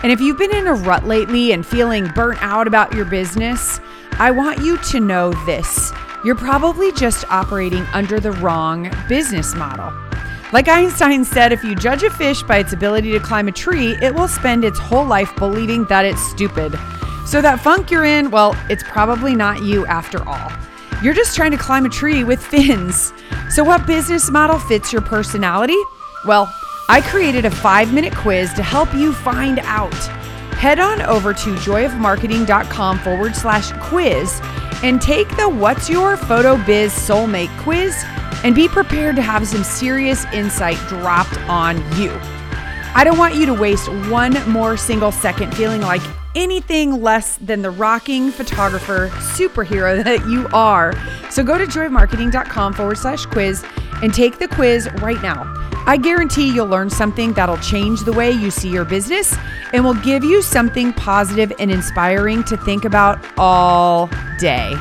And 0.03 0.11
if 0.11 0.21
you've 0.21 0.39
been 0.39 0.55
in 0.55 0.67
a 0.67 0.75
rut 0.75 1.07
lately 1.07 1.53
and 1.53 1.65
feeling 1.65 2.09
burnt 2.17 2.43
out 2.43 2.67
about 2.67 2.95
your 2.95 3.05
business, 3.05 3.79
I 4.13 4.33
want 4.33 4.59
you 4.59 4.77
to 4.77 4.99
know 4.99 5.33
this. 5.47 5.93
You're 6.25 6.35
probably 6.35 6.91
just 6.93 7.25
operating 7.31 7.85
under 7.93 8.19
the 8.19 8.33
wrong 8.33 8.91
business 9.09 9.55
model. 9.55 10.08
Like 10.51 10.67
Einstein 10.67 11.27
said, 11.27 11.53
if 11.53 11.63
you 11.63 11.75
judge 11.75 12.03
a 12.03 12.11
fish 12.11 12.43
by 12.43 12.57
its 12.59 12.73
ability 12.73 13.13
to 13.13 13.21
climb 13.21 13.49
a 13.49 13.53
tree, 13.53 13.97
it 14.01 14.15
will 14.15 14.29
spend 14.29 14.65
its 14.65 14.79
whole 14.79 15.05
life 15.05 15.35
believing 15.37 15.85
that 15.87 16.07
it's 16.07 16.23
stupid. 16.31 16.79
So, 17.27 17.43
that 17.43 17.61
funk 17.61 17.91
you're 17.91 18.07
in, 18.07 18.31
well, 18.31 18.57
it's 18.71 18.83
probably 18.83 19.35
not 19.35 19.63
you 19.63 19.85
after 19.87 20.27
all. 20.27 20.51
You're 21.03 21.13
just 21.13 21.37
trying 21.37 21.51
to 21.51 21.59
climb 21.59 21.85
a 21.85 21.91
tree 21.91 22.25
with 22.25 22.43
fins. 22.43 23.13
So, 23.51 23.63
what 23.63 23.87
business 23.87 24.31
model 24.31 24.59
fits 24.59 24.91
your 24.91 25.03
personality? 25.03 25.77
Well, 26.25 26.51
I 26.89 27.03
created 27.03 27.45
a 27.45 27.51
five 27.51 27.93
minute 27.93 28.17
quiz 28.17 28.55
to 28.55 28.63
help 28.63 28.95
you 28.95 29.13
find 29.13 29.59
out. 29.61 29.95
Head 30.55 30.81
on 30.81 31.03
over 31.03 31.35
to 31.35 31.55
joyofmarketing.com 31.57 32.99
forward 33.01 33.37
slash 33.37 33.71
quiz 33.83 34.41
and 34.83 35.01
take 35.03 35.29
the 35.37 35.47
What's 35.49 35.91
Your 35.91 36.17
Photo 36.17 36.57
Biz 36.65 36.93
Soulmate 36.93 37.55
quiz 37.59 38.03
and 38.45 38.55
be 38.55 38.69
prepared 38.69 39.17
to 39.17 39.23
have 39.23 39.47
some 39.47 39.65
serious 39.65 40.25
insight 40.33 40.77
dropped 40.89 41.37
on 41.49 41.77
you. 41.99 42.11
I 42.95 43.03
don't 43.05 43.19
want 43.19 43.35
you 43.35 43.47
to 43.47 43.55
waste 43.55 43.89
one 44.09 44.35
more 44.51 44.77
single 44.77 45.13
second 45.13 45.55
feeling 45.55 45.83
like 45.83 46.03
anything 46.35 47.03
less 47.03 47.37
than 47.37 47.63
the 47.63 47.71
rocking 47.71 48.31
photographer 48.31 49.09
superhero 49.19 50.03
that 50.05 50.27
you 50.29 50.49
are. 50.53 50.95
So 51.31 51.43
go 51.43 51.59
to 51.59 51.65
joymarketing.com 51.65 52.75
forward 52.75 52.99
slash 52.99 53.27
quiz 53.27 53.65
and 54.03 54.15
take 54.15 54.39
the 54.39 54.49
quiz 54.49 54.89
right 55.01 55.21
now. 55.23 55.55
I 55.87 55.97
guarantee 55.97 56.53
you'll 56.53 56.67
learn 56.67 56.91
something 56.91 57.33
that'll 57.33 57.57
change 57.59 58.03
the 58.03 58.13
way 58.13 58.31
you 58.31 58.51
see 58.51 58.69
your 58.69 58.85
business 58.85 59.35
and 59.73 59.85
will 59.85 59.95
give 59.95 60.23
you 60.23 60.43
something 60.43 60.93
positive 60.93 61.53
and 61.59 61.71
inspiring 61.71 62.45
to 62.45 62.57
think 62.59 62.85
about 62.85 63.25
all 63.39 64.11
day. 64.39 64.75